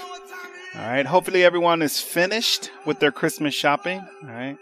All 0.74 0.82
right, 0.82 1.06
hopefully 1.06 1.44
everyone 1.44 1.82
is 1.82 2.00
finished 2.00 2.72
with 2.84 2.98
their 2.98 3.12
Christmas 3.12 3.54
shopping. 3.54 4.00
All 4.24 4.28
right. 4.28 4.58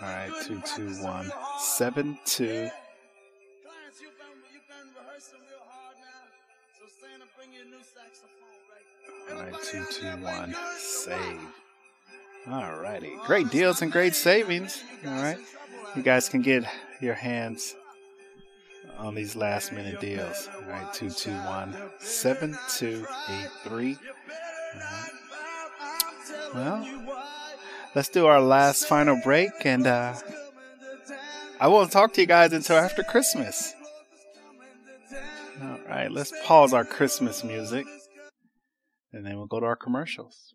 All 0.00 0.08
right, 0.08 0.30
221 0.46 1.30
72. 1.58 2.70
All 9.30 9.42
right, 9.42 9.52
221 9.62 10.54
save. 10.76 11.40
All 12.50 12.80
righty. 12.80 13.12
Great 13.26 13.50
deals 13.50 13.82
and 13.82 13.92
great 13.92 14.14
savings. 14.14 14.82
All 15.04 15.20
right. 15.20 15.36
You 15.96 16.02
guys 16.02 16.28
can 16.28 16.42
get 16.42 16.64
your 17.00 17.14
hands 17.14 17.74
on 18.98 19.14
these 19.14 19.34
last 19.36 19.72
minute 19.72 20.00
deals. 20.00 20.48
All 20.54 20.62
right, 20.70 20.92
221 20.94 21.74
7283. 21.98 23.98
Well, 26.54 26.86
let's 27.98 28.08
do 28.08 28.26
our 28.26 28.40
last 28.40 28.86
final 28.86 29.20
break, 29.24 29.50
and 29.64 29.84
uh, 29.84 30.14
I 31.58 31.66
won't 31.66 31.90
talk 31.90 32.12
to 32.12 32.20
you 32.20 32.28
guys 32.28 32.52
until 32.52 32.76
after 32.76 33.02
Christmas. 33.02 33.74
All 35.60 35.80
right, 35.88 36.08
let's 36.08 36.32
pause 36.44 36.72
our 36.72 36.84
Christmas 36.84 37.42
music, 37.42 37.86
and 39.12 39.26
then 39.26 39.36
we'll 39.36 39.48
go 39.48 39.58
to 39.58 39.66
our 39.66 39.74
commercials. 39.74 40.54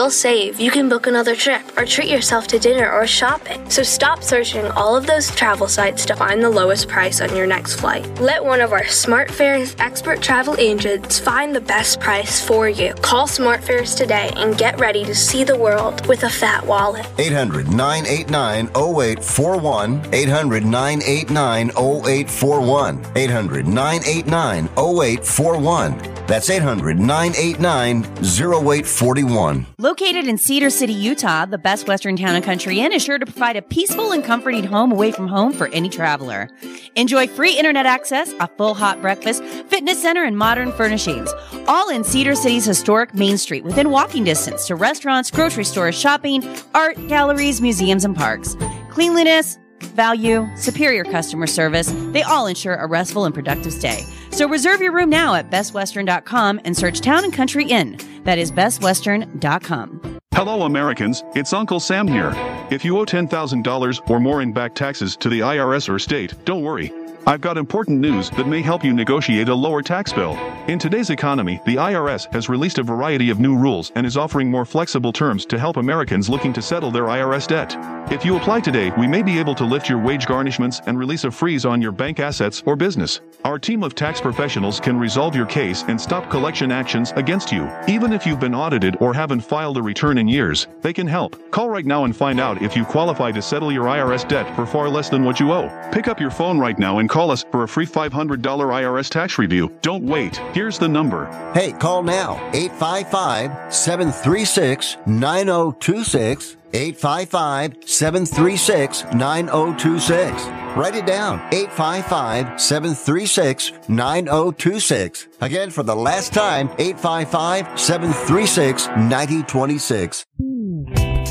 you'll 0.00 0.10
save, 0.10 0.58
you 0.58 0.70
can 0.70 0.88
book 0.88 1.06
another 1.06 1.36
trip 1.36 1.60
or 1.76 1.84
treat 1.84 2.08
yourself 2.08 2.46
to 2.46 2.58
dinner 2.58 2.90
or 2.90 3.06
shopping. 3.06 3.60
So 3.68 3.82
stop 3.82 4.22
searching 4.22 4.64
all 4.68 4.96
of 4.96 5.06
those 5.06 5.30
travel 5.36 5.68
sites 5.68 6.06
to 6.06 6.16
find 6.16 6.42
the 6.42 6.48
lowest 6.48 6.88
price 6.88 7.20
on 7.20 7.36
your 7.36 7.46
next 7.46 7.74
flight. 7.74 8.08
Let 8.18 8.42
one 8.42 8.62
of 8.62 8.72
our 8.72 8.84
SmartFares 8.84 9.78
expert 9.78 10.22
travel 10.22 10.56
agents 10.56 11.18
find 11.18 11.54
the 11.54 11.60
best 11.60 12.00
price 12.00 12.42
for 12.42 12.66
you. 12.66 12.94
Call 12.94 13.26
SmartFares 13.26 13.94
today 13.94 14.30
and 14.36 14.56
get 14.56 14.80
ready 14.80 15.04
to 15.04 15.14
see 15.14 15.44
the 15.44 15.58
world 15.58 16.06
with 16.06 16.22
a 16.22 16.30
fat 16.30 16.64
wallet. 16.64 17.06
800 17.18 17.68
989 17.68 18.68
0841. 18.68 20.14
800 20.14 20.64
989 20.64 21.68
0841. 21.76 23.04
800 23.16 23.66
989 23.66 24.64
0841. 24.78 26.20
That's 26.26 26.48
800 26.48 26.98
989 26.98 28.04
0841. 28.22 29.66
Located 29.90 30.28
in 30.28 30.38
Cedar 30.38 30.70
City, 30.70 30.92
Utah, 30.92 31.46
the 31.46 31.58
best 31.58 31.88
Western 31.88 32.16
town 32.16 32.36
and 32.36 32.44
country 32.44 32.78
inn 32.78 32.92
is 32.92 33.02
sure 33.02 33.18
to 33.18 33.26
provide 33.26 33.56
a 33.56 33.60
peaceful 33.60 34.12
and 34.12 34.22
comforting 34.22 34.62
home 34.62 34.92
away 34.92 35.10
from 35.10 35.26
home 35.26 35.52
for 35.52 35.66
any 35.72 35.88
traveler. 35.88 36.48
Enjoy 36.94 37.26
free 37.26 37.58
internet 37.58 37.86
access, 37.86 38.32
a 38.38 38.46
full 38.46 38.74
hot 38.74 39.00
breakfast, 39.00 39.42
fitness 39.42 40.00
center, 40.00 40.22
and 40.22 40.38
modern 40.38 40.70
furnishings. 40.70 41.28
All 41.66 41.90
in 41.90 42.04
Cedar 42.04 42.36
City's 42.36 42.64
historic 42.64 43.14
Main 43.14 43.36
Street 43.36 43.64
within 43.64 43.90
walking 43.90 44.22
distance 44.22 44.64
to 44.68 44.76
restaurants, 44.76 45.28
grocery 45.28 45.64
stores, 45.64 45.98
shopping, 45.98 46.44
art, 46.72 46.94
galleries, 47.08 47.60
museums, 47.60 48.04
and 48.04 48.14
parks. 48.14 48.56
Cleanliness, 48.90 49.58
value, 49.90 50.48
superior 50.56 51.04
customer 51.04 51.46
service, 51.46 51.92
they 52.12 52.22
all 52.22 52.46
ensure 52.46 52.74
a 52.74 52.86
restful 52.86 53.24
and 53.24 53.34
productive 53.34 53.72
stay. 53.72 54.04
So 54.30 54.48
reserve 54.48 54.80
your 54.80 54.92
room 54.92 55.10
now 55.10 55.34
at 55.34 55.50
bestwestern.com 55.50 56.60
and 56.64 56.76
search 56.76 57.00
Town 57.00 57.24
and 57.24 57.32
Country 57.32 57.66
Inn. 57.66 57.98
That 58.24 58.38
is 58.38 58.50
bestwestern.com. 58.52 60.18
Hello, 60.32 60.62
Americans. 60.62 61.24
It's 61.34 61.52
Uncle 61.52 61.80
Sam 61.80 62.06
here. 62.06 62.32
If 62.70 62.84
you 62.84 62.98
owe 62.98 63.04
$10,000 63.04 64.10
or 64.10 64.20
more 64.20 64.42
in 64.42 64.52
back 64.52 64.74
taxes 64.74 65.16
to 65.16 65.28
the 65.28 65.40
IRS 65.40 65.88
or 65.88 65.98
state, 65.98 66.34
don't 66.44 66.62
worry. 66.62 66.92
I've 67.26 67.42
got 67.42 67.58
important 67.58 68.00
news 68.00 68.30
that 68.30 68.48
may 68.48 68.62
help 68.62 68.82
you 68.82 68.94
negotiate 68.94 69.48
a 69.48 69.54
lower 69.54 69.82
tax 69.82 70.12
bill. 70.12 70.38
In 70.68 70.78
today's 70.78 71.10
economy, 71.10 71.60
the 71.66 71.76
IRS 71.76 72.32
has 72.32 72.48
released 72.48 72.78
a 72.78 72.82
variety 72.82 73.28
of 73.28 73.38
new 73.38 73.56
rules 73.56 73.92
and 73.94 74.06
is 74.06 74.16
offering 74.16 74.50
more 74.50 74.64
flexible 74.64 75.12
terms 75.12 75.44
to 75.46 75.58
help 75.58 75.76
Americans 75.76 76.30
looking 76.30 76.52
to 76.54 76.62
settle 76.62 76.90
their 76.90 77.04
IRS 77.04 77.46
debt. 77.46 77.76
If 78.10 78.24
you 78.24 78.36
apply 78.36 78.60
today, 78.60 78.90
we 78.98 79.06
may 79.06 79.22
be 79.22 79.38
able 79.38 79.54
to 79.56 79.64
lift 79.64 79.88
your 79.88 79.98
wage 79.98 80.26
garnishments 80.26 80.82
and 80.86 80.98
release 80.98 81.24
a 81.24 81.30
freeze 81.30 81.64
on 81.66 81.82
your 81.82 81.92
bank 81.92 82.20
assets 82.20 82.62
or 82.64 82.74
business. 82.74 83.20
Our 83.44 83.58
team 83.58 83.82
of 83.82 83.94
tax 83.94 84.20
professionals 84.20 84.80
can 84.80 84.98
resolve 84.98 85.36
your 85.36 85.46
case 85.46 85.84
and 85.88 86.00
stop 86.00 86.30
collection 86.30 86.72
actions 86.72 87.12
against 87.16 87.52
you. 87.52 87.70
Even 87.86 88.12
if 88.12 88.26
you've 88.26 88.40
been 88.40 88.54
audited 88.54 88.96
or 89.00 89.14
haven't 89.14 89.42
filed 89.42 89.76
a 89.76 89.82
return 89.82 90.18
in 90.18 90.26
years, 90.26 90.66
they 90.80 90.92
can 90.92 91.06
help. 91.06 91.36
Call 91.50 91.68
right 91.68 91.86
now 91.86 92.04
and 92.04 92.16
find 92.16 92.40
out 92.40 92.62
if 92.62 92.76
you 92.76 92.84
qualify 92.84 93.30
to 93.30 93.42
settle 93.42 93.70
your 93.70 93.84
IRS 93.84 94.26
debt 94.26 94.54
for 94.56 94.66
far 94.66 94.88
less 94.88 95.08
than 95.08 95.24
what 95.24 95.38
you 95.38 95.52
owe. 95.52 95.68
Pick 95.92 96.08
up 96.08 96.18
your 96.18 96.30
phone 96.30 96.58
right 96.58 96.78
now 96.78 96.98
and 96.98 97.09
call 97.10 97.30
us 97.30 97.44
for 97.50 97.64
a 97.64 97.68
free 97.68 97.86
$500 97.86 98.40
IRS 98.40 99.10
tax 99.10 99.38
review. 99.38 99.76
Don't 99.82 100.04
wait. 100.04 100.36
Here's 100.54 100.78
the 100.78 100.88
number. 100.88 101.26
Hey, 101.52 101.72
call 101.72 102.02
now 102.02 102.34
855 102.54 103.74
736 103.74 104.96
9026. 105.06 106.56
855 106.72 107.76
736 107.84 109.04
9026. 109.12 110.42
Write 110.76 110.94
it 110.94 111.04
down 111.04 111.40
855 111.52 112.60
736 112.60 113.72
9026. 113.88 115.26
Again, 115.40 115.70
for 115.70 115.82
the 115.82 115.96
last 115.96 116.32
time 116.32 116.68
855 116.78 117.78
736 117.78 118.86
9026. 118.86 121.09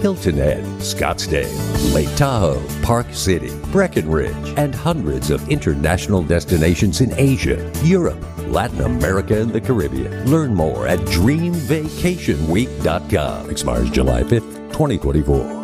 Hilton 0.00 0.36
Head, 0.36 0.64
Scottsdale, 0.80 1.94
Lake 1.94 2.14
Tahoe, 2.16 2.62
Park 2.82 3.06
City, 3.12 3.50
Breckenridge, 3.72 4.54
and 4.56 4.74
hundreds 4.74 5.30
of 5.30 5.48
international 5.48 6.22
destinations 6.22 7.00
in 7.00 7.12
Asia, 7.18 7.72
Europe, 7.82 8.22
Latin 8.48 8.82
America, 8.82 9.40
and 9.40 9.52
the 9.52 9.60
Caribbean. 9.60 10.30
Learn 10.30 10.54
more 10.54 10.86
at 10.86 11.00
dreamvacationweek.com. 11.00 13.50
Expires 13.50 13.90
July 13.90 14.22
5th, 14.22 14.72
2024. 14.72 15.56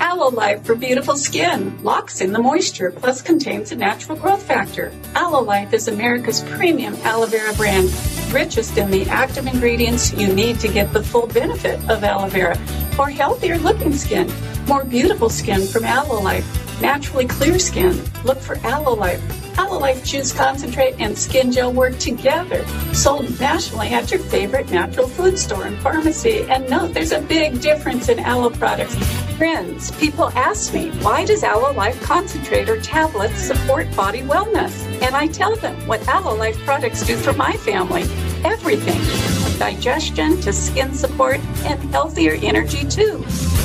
Aloe 0.00 0.30
Life 0.30 0.64
for 0.66 0.74
beautiful 0.74 1.16
skin 1.16 1.82
locks 1.82 2.20
in 2.20 2.32
the 2.32 2.38
moisture 2.38 2.90
plus 2.90 3.22
contains 3.22 3.72
a 3.72 3.76
natural 3.76 4.18
growth 4.18 4.42
factor. 4.42 4.92
Aloe 5.14 5.42
Life 5.42 5.72
is 5.72 5.88
America's 5.88 6.42
premium 6.42 6.94
aloe 6.96 7.24
vera 7.26 7.54
brand, 7.54 7.88
richest 8.32 8.76
in 8.78 8.90
the 8.90 9.04
active 9.08 9.46
ingredients 9.46 10.12
you 10.12 10.32
need 10.32 10.58
to 10.60 10.68
get 10.68 10.92
the 10.92 11.02
full 11.02 11.26
benefit 11.28 11.78
of 11.90 12.04
aloe 12.04 12.28
vera 12.28 12.56
for 13.00 13.08
healthier 13.08 13.56
looking 13.56 13.94
skin, 13.94 14.30
more 14.68 14.84
beautiful 14.84 15.30
skin 15.30 15.66
from 15.66 15.84
Aloe 15.84 16.20
Life, 16.20 16.44
naturally 16.82 17.26
clear 17.26 17.58
skin. 17.58 17.98
Look 18.24 18.38
for 18.38 18.56
Aloe 18.58 18.94
Life. 18.94 19.39
Aloe 19.58 19.78
Life 19.78 20.04
Juice 20.04 20.32
Concentrate 20.32 20.94
and 20.98 21.16
Skin 21.16 21.52
Gel 21.52 21.72
work 21.72 21.98
together. 21.98 22.64
Sold 22.92 23.38
nationally 23.40 23.88
at 23.88 24.10
your 24.10 24.20
favorite 24.20 24.70
natural 24.70 25.08
food 25.08 25.38
store 25.38 25.66
and 25.66 25.78
pharmacy. 25.78 26.42
And 26.48 26.68
note 26.68 26.94
there's 26.94 27.12
a 27.12 27.20
big 27.22 27.60
difference 27.60 28.08
in 28.08 28.18
aloe 28.18 28.50
products. 28.50 28.94
Friends, 29.36 29.90
people 29.92 30.28
ask 30.30 30.74
me, 30.74 30.90
why 31.02 31.24
does 31.24 31.42
Aloe 31.42 31.72
Life 31.72 32.00
Concentrate 32.02 32.68
or 32.68 32.80
tablets 32.80 33.40
support 33.40 33.94
body 33.96 34.20
wellness? 34.20 34.72
And 35.02 35.14
I 35.14 35.28
tell 35.28 35.56
them 35.56 35.86
what 35.86 36.06
Aloe 36.08 36.36
Life 36.36 36.58
products 36.58 37.06
do 37.06 37.16
for 37.16 37.32
my 37.32 37.52
family. 37.52 38.02
Everything. 38.44 39.39
Digestion 39.60 40.40
to 40.40 40.54
skin 40.54 40.94
support 40.94 41.38
and 41.66 41.78
healthier 41.90 42.32
energy 42.40 42.82
too. 42.88 43.22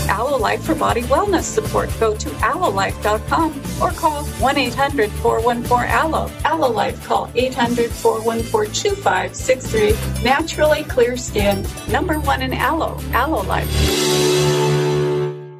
Aloe 0.09 0.37
Life 0.37 0.61
for 0.65 0.75
body 0.75 1.03
wellness 1.03 1.43
support. 1.43 1.89
Go 2.01 2.13
to 2.17 2.29
aloelife.com 2.43 3.61
or 3.81 3.91
call 3.91 4.25
1 4.25 4.57
800 4.57 5.09
414 5.09 5.89
Aloe. 5.89 6.29
Aloe 6.43 6.69
Life 6.69 7.01
call 7.05 7.31
800 7.33 7.89
414 7.89 8.73
2563. 8.73 10.21
Naturally 10.21 10.83
clear 10.83 11.15
skin. 11.15 11.65
Number 11.87 12.19
one 12.19 12.41
in 12.41 12.53
aloe. 12.53 12.99
Aloe 13.13 13.43
Life. 13.43 14.64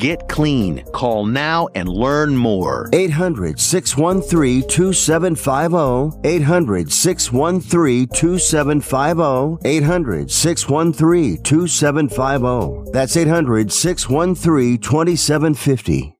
Get 0.00 0.28
clean. 0.28 0.82
Call 0.92 1.26
now 1.26 1.68
and 1.74 1.86
learn 1.86 2.34
more. 2.34 2.88
800 2.94 3.60
613 3.60 4.66
2750. 4.66 6.18
800 6.26 6.90
613 6.90 8.08
2750. 8.08 9.58
800 9.68 10.30
613 10.30 11.42
2750. 11.42 12.92
That's 12.92 13.16
800 13.18 13.70
613 13.70 14.78
2750. 14.78 16.19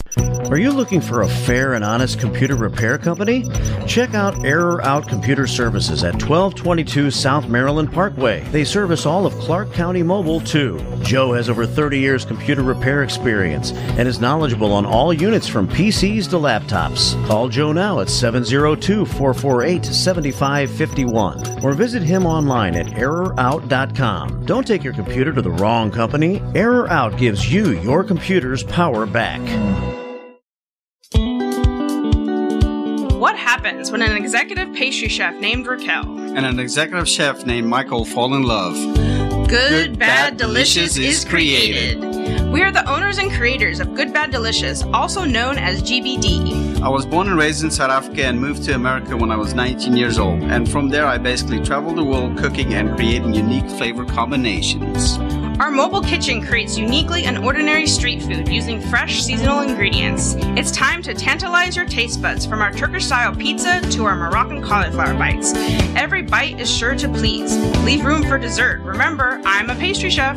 Are 0.17 0.57
you 0.57 0.71
looking 0.71 0.99
for 0.99 1.21
a 1.21 1.29
fair 1.29 1.75
and 1.75 1.83
honest 1.83 2.19
computer 2.19 2.57
repair 2.57 2.97
company? 2.97 3.45
Check 3.87 4.13
out 4.13 4.43
Error 4.43 4.81
Out 4.83 5.07
Computer 5.07 5.47
Services 5.47 6.03
at 6.03 6.13
1222 6.15 7.09
South 7.09 7.47
Maryland 7.47 7.93
Parkway. 7.93 8.41
They 8.51 8.65
service 8.65 9.05
all 9.05 9.25
of 9.25 9.33
Clark 9.35 9.71
County 9.71 10.03
Mobile 10.03 10.41
too. 10.41 10.77
Joe 11.03 11.31
has 11.31 11.49
over 11.49 11.65
30 11.65 11.99
years 11.99 12.25
computer 12.25 12.63
repair 12.63 13.03
experience 13.03 13.71
and 13.71 14.07
is 14.09 14.19
knowledgeable 14.19 14.73
on 14.73 14.85
all 14.85 15.13
units 15.13 15.47
from 15.47 15.69
PCs 15.69 16.29
to 16.31 16.35
laptops. 16.35 17.15
Call 17.27 17.47
Joe 17.47 17.71
now 17.71 18.01
at 18.01 18.09
702 18.09 19.05
448 19.05 19.85
7551 19.85 21.63
or 21.63 21.71
visit 21.71 22.03
him 22.03 22.25
online 22.25 22.75
at 22.75 22.87
errorout.com. 22.87 24.45
Don't 24.45 24.67
take 24.67 24.83
your 24.83 24.93
computer 24.93 25.31
to 25.31 25.41
the 25.41 25.51
wrong 25.51 25.89
company. 25.89 26.41
Error 26.55 26.89
Out 26.89 27.17
gives 27.17 27.49
you 27.49 27.79
your 27.79 28.03
computer's 28.03 28.63
power 28.63 29.05
back. 29.05 29.39
Happens 33.71 33.89
when 33.89 34.01
an 34.01 34.17
executive 34.17 34.73
pastry 34.73 35.07
chef 35.07 35.33
named 35.39 35.65
Raquel 35.65 36.03
and 36.35 36.45
an 36.45 36.59
executive 36.59 37.07
chef 37.07 37.45
named 37.45 37.69
Michael 37.69 38.03
fall 38.03 38.33
in 38.33 38.43
love? 38.43 38.75
Good, 39.47 39.97
Bad, 39.97 40.35
Delicious 40.35 40.97
is 40.97 41.23
created. 41.23 42.01
We 42.51 42.63
are 42.63 42.71
the 42.71 42.85
owners 42.89 43.17
and 43.17 43.31
creators 43.31 43.79
of 43.79 43.95
Good 43.95 44.11
Bad 44.11 44.29
Delicious, 44.29 44.83
also 44.93 45.23
known 45.23 45.57
as 45.57 45.81
GBD. 45.81 46.81
I 46.81 46.89
was 46.89 47.05
born 47.05 47.29
and 47.29 47.37
raised 47.37 47.63
in 47.63 47.71
South 47.71 47.91
Africa 47.91 48.25
and 48.25 48.41
moved 48.41 48.63
to 48.65 48.75
America 48.75 49.15
when 49.15 49.31
I 49.31 49.37
was 49.37 49.53
19 49.53 49.95
years 49.95 50.19
old. 50.19 50.43
And 50.43 50.69
from 50.69 50.89
there, 50.89 51.05
I 51.05 51.17
basically 51.17 51.61
traveled 51.61 51.95
the 51.95 52.03
world 52.03 52.37
cooking 52.37 52.73
and 52.73 52.93
creating 52.97 53.33
unique 53.33 53.69
flavor 53.69 54.03
combinations. 54.03 55.17
Our 55.61 55.69
mobile 55.69 56.01
kitchen 56.01 56.41
creates 56.41 56.75
uniquely 56.75 57.25
and 57.25 57.37
ordinary 57.37 57.85
street 57.85 58.23
food 58.23 58.47
using 58.47 58.81
fresh 58.81 59.21
seasonal 59.21 59.59
ingredients. 59.59 60.33
It's 60.57 60.71
time 60.71 61.03
to 61.03 61.13
tantalize 61.13 61.75
your 61.75 61.85
taste 61.85 62.19
buds 62.19 62.47
from 62.47 62.63
our 62.63 62.73
Turkish 62.73 63.05
style 63.05 63.35
pizza 63.35 63.79
to 63.91 64.05
our 64.05 64.15
Moroccan 64.15 64.63
cauliflower 64.63 65.13
bites. 65.13 65.53
Every 65.95 66.23
bite 66.23 66.59
is 66.59 66.67
sure 66.67 66.95
to 66.95 67.07
please. 67.07 67.55
Leave 67.83 68.03
room 68.03 68.23
for 68.23 68.39
dessert. 68.39 68.81
Remember, 68.81 69.39
I'm 69.45 69.69
a 69.69 69.75
pastry 69.75 70.09
chef. 70.09 70.35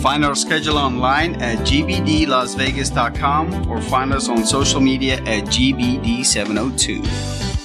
Find 0.00 0.22
our 0.22 0.34
schedule 0.34 0.76
online 0.76 1.40
at 1.40 1.60
gbdlasvegas.com 1.60 3.70
or 3.70 3.80
find 3.80 4.12
us 4.12 4.28
on 4.28 4.44
social 4.44 4.82
media 4.82 5.14
at 5.20 5.44
gbd702. 5.44 7.57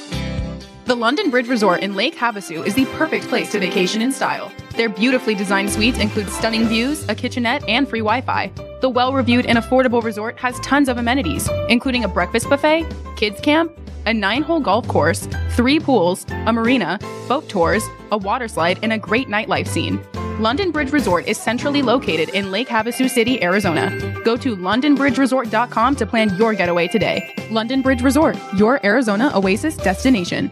The 0.86 0.96
London 0.96 1.30
Bridge 1.30 1.48
Resort 1.48 1.82
in 1.82 1.96
Lake 1.96 2.14
Havasu 2.14 2.66
is 2.68 2.76
the 2.76 2.84
perfect 2.98 3.30
place 3.30 3.54
to 3.54 3.60
vacation 3.60 4.02
in 4.02 4.12
style. 4.12 4.52
Their 4.76 4.90
beautifully 4.90 5.34
designed 5.34 5.72
suites 5.72 5.98
include 5.98 6.28
stunning 6.28 6.66
views, 6.66 7.08
a 7.08 7.16
kitchenette, 7.16 7.64
and 7.70 7.88
free 7.88 8.02
Wi 8.02 8.20
Fi. 8.20 8.52
The 8.82 8.90
well 8.90 9.14
reviewed 9.14 9.46
and 9.46 9.58
affordable 9.58 10.04
resort 10.04 10.38
has 10.40 10.60
tons 10.60 10.90
of 10.90 10.98
amenities, 10.98 11.48
including 11.70 12.04
a 12.04 12.10
breakfast 12.10 12.50
buffet, 12.50 12.86
kids 13.16 13.40
camp, 13.40 13.72
a 14.06 14.14
nine 14.14 14.44
hole 14.44 14.60
golf 14.60 14.86
course, 14.90 15.26
three 15.52 15.80
pools, 15.80 16.26
a 16.48 16.52
marina, 16.52 17.00
boat 17.30 17.48
tours, 17.48 17.88
a 18.12 18.18
water 18.18 18.50
slide, 18.50 18.78
and 18.84 18.92
a 18.92 18.98
great 18.98 19.30
nightlife 19.30 19.68
scene. 19.68 20.02
London 20.40 20.72
Bridge 20.72 20.92
Resort 20.92 21.28
is 21.28 21.38
centrally 21.38 21.82
located 21.82 22.28
in 22.30 22.52
Lake 22.52 22.68
Havasu 22.68 23.10
City, 23.10 23.42
Arizona. 23.42 23.90
Go 24.26 24.36
to 24.36 24.58
londonbridgeresort.com 24.58 25.96
to 25.96 26.06
plan 26.06 26.36
your 26.38 26.54
getaway 26.54 26.90
today. 26.90 27.34
London 27.52 27.82
Bridge 27.82 28.02
Resort, 28.02 28.36
your 28.58 28.86
Arizona 28.86 29.32
oasis 29.34 29.78
destination. 29.78 30.52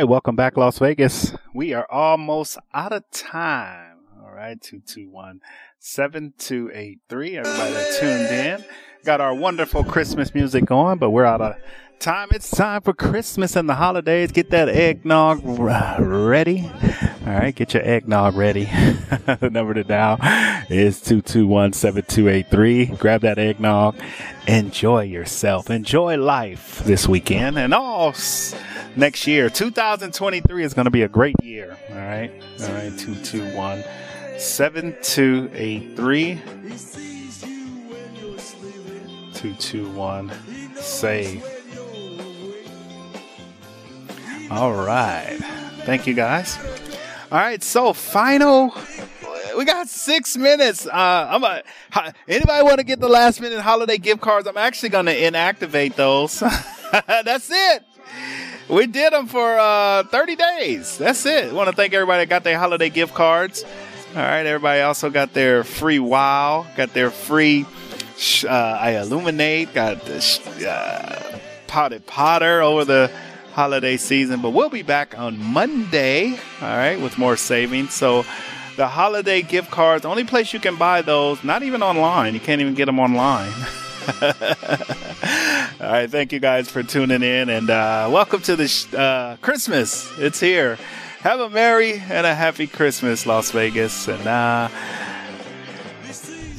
Right, 0.00 0.08
welcome 0.08 0.34
back, 0.34 0.56
Las 0.56 0.78
Vegas. 0.78 1.34
We 1.52 1.74
are 1.74 1.86
almost 1.90 2.56
out 2.72 2.94
of 2.94 3.02
time. 3.10 3.98
All 4.22 4.30
right, 4.30 4.58
221 4.58 5.42
7283. 5.78 7.36
Everybody 7.36 7.86
tuned 7.98 8.34
in. 8.34 8.64
Got 9.04 9.20
our 9.20 9.34
wonderful 9.34 9.84
Christmas 9.84 10.34
music 10.34 10.64
going, 10.64 10.96
but 10.96 11.10
we're 11.10 11.26
out 11.26 11.42
of 11.42 11.56
time. 11.98 12.28
It's 12.32 12.50
time 12.50 12.80
for 12.80 12.94
Christmas 12.94 13.56
and 13.56 13.68
the 13.68 13.74
holidays. 13.74 14.32
Get 14.32 14.48
that 14.50 14.70
eggnog 14.70 15.42
ready. 15.44 16.70
All 17.26 17.34
right, 17.34 17.54
get 17.54 17.74
your 17.74 17.82
eggnog 17.82 18.36
ready. 18.36 18.64
the 19.40 19.50
number 19.52 19.74
to 19.74 19.84
dial 19.84 20.16
is 20.70 20.98
221 21.02 21.74
7283. 21.74 22.86
Grab 22.96 23.20
that 23.20 23.38
eggnog. 23.38 23.96
Enjoy 24.48 25.02
yourself. 25.02 25.68
Enjoy 25.68 26.16
life 26.16 26.82
this 26.84 27.06
weekend 27.06 27.58
and 27.58 27.74
all 27.74 28.14
next 28.96 29.26
year. 29.26 29.50
2023 29.50 30.64
is 30.64 30.74
going 30.74 30.84
to 30.84 30.90
be 30.90 31.02
a 31.02 31.08
great 31.08 31.36
year. 31.42 31.76
All 31.90 31.96
right. 31.96 32.30
All 32.60 32.68
right. 32.68 32.96
221 32.98 33.84
7283. 34.38 36.34
221 39.34 40.32
save. 40.76 41.44
All 44.50 44.72
right. 44.72 45.38
Thank 45.84 46.06
you 46.06 46.14
guys. 46.14 46.58
All 47.30 47.38
right. 47.38 47.62
So, 47.62 47.92
final. 47.92 48.74
We 49.56 49.64
got 49.64 49.88
six 49.88 50.36
minutes. 50.36 50.86
Uh, 50.86 50.90
I'm 51.30 51.44
a, 51.44 51.62
anybody 52.28 52.64
want 52.64 52.78
to 52.78 52.84
get 52.84 53.00
the 53.00 53.08
last 53.08 53.40
minute 53.40 53.60
holiday 53.60 53.98
gift 53.98 54.20
cards? 54.20 54.46
I'm 54.46 54.56
actually 54.56 54.90
going 54.90 55.06
to 55.06 55.14
inactivate 55.14 55.96
those. 55.96 56.40
That's 57.06 57.50
it. 57.50 57.84
We 58.70 58.86
did 58.86 59.12
them 59.12 59.26
for 59.26 59.58
uh, 59.58 60.04
30 60.04 60.36
days. 60.36 60.96
That's 60.96 61.26
it. 61.26 61.52
want 61.52 61.68
to 61.68 61.74
thank 61.74 61.92
everybody 61.92 62.22
that 62.22 62.28
got 62.28 62.44
their 62.44 62.56
holiday 62.56 62.88
gift 62.88 63.14
cards. 63.14 63.64
All 64.10 64.22
right. 64.22 64.46
Everybody 64.46 64.82
also 64.82 65.10
got 65.10 65.34
their 65.34 65.64
free 65.64 65.98
wow, 65.98 66.66
got 66.76 66.94
their 66.94 67.10
free 67.10 67.62
uh, 67.62 68.78
iLuminate, 68.78 69.74
got 69.74 70.04
the 70.04 70.70
uh, 70.70 71.38
potted 71.66 72.06
potter 72.06 72.62
over 72.62 72.84
the 72.84 73.10
holiday 73.54 73.96
season. 73.96 74.40
But 74.40 74.50
we'll 74.50 74.70
be 74.70 74.82
back 74.82 75.18
on 75.18 75.42
Monday. 75.42 76.38
All 76.62 76.68
right. 76.68 77.00
With 77.00 77.18
more 77.18 77.36
savings. 77.36 77.92
So 77.92 78.24
the 78.76 78.86
holiday 78.86 79.42
gift 79.42 79.72
cards, 79.72 80.04
only 80.04 80.22
place 80.22 80.52
you 80.52 80.60
can 80.60 80.76
buy 80.76 81.02
those, 81.02 81.42
not 81.42 81.64
even 81.64 81.82
online. 81.82 82.34
You 82.34 82.40
can't 82.40 82.60
even 82.60 82.74
get 82.74 82.86
them 82.86 83.00
online. 83.00 83.52
All 85.80 85.92
right, 85.92 86.10
thank 86.10 86.32
you 86.32 86.40
guys 86.40 86.68
for 86.68 86.82
tuning 86.82 87.22
in, 87.22 87.48
and 87.48 87.70
uh, 87.70 88.08
welcome 88.10 88.42
to 88.42 88.56
the 88.56 88.66
sh- 88.66 88.92
uh, 88.92 89.36
Christmas. 89.40 90.10
It's 90.18 90.40
here. 90.40 90.78
Have 91.20 91.38
a 91.38 91.48
merry 91.48 91.92
and 91.92 92.26
a 92.26 92.34
happy 92.34 92.66
Christmas, 92.66 93.24
Las 93.24 93.52
Vegas, 93.52 94.08
and 94.08 94.26
uh, 94.26 94.68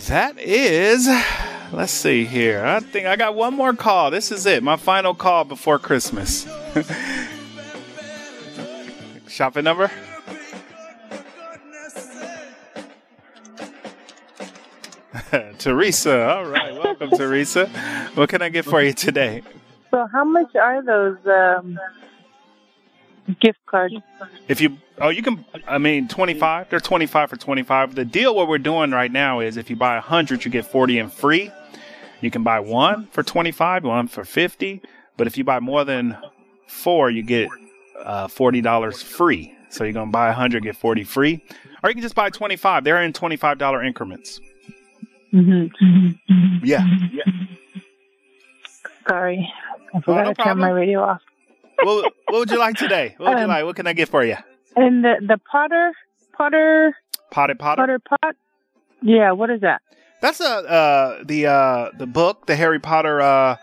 that 0.08 0.40
is. 0.40 1.08
Let's 1.74 1.92
see 1.92 2.24
here. 2.26 2.64
I 2.64 2.80
think 2.80 3.06
I 3.06 3.18
got 3.18 3.36
one 3.36 3.54
more 3.54 3.74
call. 3.74 4.12
This 4.12 4.32
is 4.32 4.46
it, 4.46 4.64
my 4.64 4.78
final 4.78 5.14
call 5.14 5.44
before 5.44 5.78
Christmas. 5.78 6.48
Shopping 9.28 9.66
number. 9.66 9.92
Teresa. 15.60 16.30
All 16.30 16.46
right. 16.46 16.74
Welcome, 16.74 17.12
Teresa. 17.12 17.68
What 18.16 18.30
can 18.30 18.42
I 18.42 18.50
get 18.50 18.66
for 18.66 18.82
you 18.82 18.94
today? 18.94 19.42
So, 19.90 20.08
how 20.12 20.24
much 20.24 20.56
are 20.56 20.84
those 20.84 21.18
um, 21.26 21.80
gift 23.40 23.60
cards? 23.66 23.96
If 24.48 24.62
you, 24.62 24.78
oh, 25.00 25.10
you 25.10 25.22
can, 25.22 25.46
I 25.68 25.78
mean, 25.78 26.08
25. 26.08 26.70
They're 26.70 26.80
25 26.80 27.30
for 27.30 27.36
25. 27.38 27.96
The 27.96 28.06
deal, 28.06 28.36
what 28.36 28.48
we're 28.48 28.58
doing 28.58 28.92
right 28.92 29.12
now 29.12 29.40
is 29.40 29.58
if 29.58 29.70
you 29.70 29.76
buy 29.76 29.96
100, 29.96 30.46
you 30.46 30.52
get 30.52 30.66
40 30.66 31.00
in 31.00 31.10
free. 31.10 31.52
You 32.22 32.32
can 32.32 32.44
buy 32.44 32.60
one 32.60 33.08
for 33.08 33.24
25, 33.24 33.84
one 33.84 34.08
for 34.08 34.24
50. 34.24 34.82
But 35.18 35.28
if 35.28 35.38
you 35.38 35.44
buy 35.44 35.60
more 35.60 35.84
than 35.84 36.18
four, 36.68 37.10
you 37.10 37.24
get 37.24 37.50
uh, 38.04 38.28
$40 38.28 39.04
free. 39.04 39.56
So 39.70 39.84
you're 39.84 39.94
going 39.94 40.08
to 40.08 40.12
buy 40.12 40.28
100, 40.28 40.64
get 40.64 40.76
40 40.76 41.04
free. 41.04 41.44
Or 41.84 41.90
you 41.90 41.96
can 41.96 42.04
just 42.04 42.16
buy 42.16 42.30
25. 42.30 42.84
They're 42.84 43.02
in 43.02 43.14
$25 43.14 43.86
increments. 43.86 44.40
Mm-hmm. 45.34 46.66
Yeah. 46.66 46.86
yeah. 47.12 47.24
Sorry, 49.08 49.52
I 49.94 50.00
forgot 50.02 50.26
no 50.26 50.34
to 50.34 50.44
turn 50.44 50.58
my 50.60 50.70
radio 50.70 51.02
off. 51.02 51.22
what, 51.82 52.14
what 52.28 52.40
would 52.40 52.52
you 52.52 52.60
like 52.60 52.76
today? 52.78 53.16
What 53.18 53.30
would 53.30 53.38
you 53.40 53.44
Um, 53.46 53.50
like? 53.50 53.66
What 53.66 53.76
can 53.76 53.88
I 53.88 53.94
get 53.94 54.10
for 54.10 54.24
you? 54.24 54.36
And 54.76 55.04
the 55.04 55.16
the 55.26 55.38
Potter 55.52 55.92
Potter 56.34 56.96
Potted 57.32 57.60
Potter? 57.60 57.82
Potter 57.82 58.00
pot. 58.00 58.36
Yeah, 59.02 59.32
what 59.32 59.50
is 59.50 59.62
that? 59.62 59.82
That's 60.22 60.40
a 60.40 60.46
uh, 60.46 61.24
the 61.26 61.48
uh, 61.48 61.90
the 61.98 62.06
book, 62.08 62.46
the 62.46 62.56
Harry 62.56 62.80
Potter. 62.80 63.22
Uh, 63.22 63.58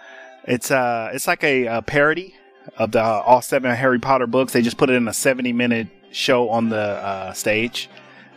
it's 0.45 0.71
uh, 0.71 1.11
it's 1.12 1.27
like 1.27 1.45
a, 1.45 1.69
uh 1.69 1.81
parody 1.83 2.35
of 2.77 2.93
the 2.93 3.01
uh, 3.03 3.23
all 3.25 3.41
seven 3.41 3.75
Harry 3.75 3.99
Potter 4.01 4.27
books. 4.27 4.53
They 4.53 4.62
just 4.62 4.77
put 4.77 4.91
it 4.91 4.95
in 4.95 5.07
a 5.07 5.14
seventy 5.14 5.53
minute 5.53 5.87
show 6.11 6.49
on 6.51 6.69
the 6.71 6.77
uh, 6.81 7.33
stage. 7.33 7.89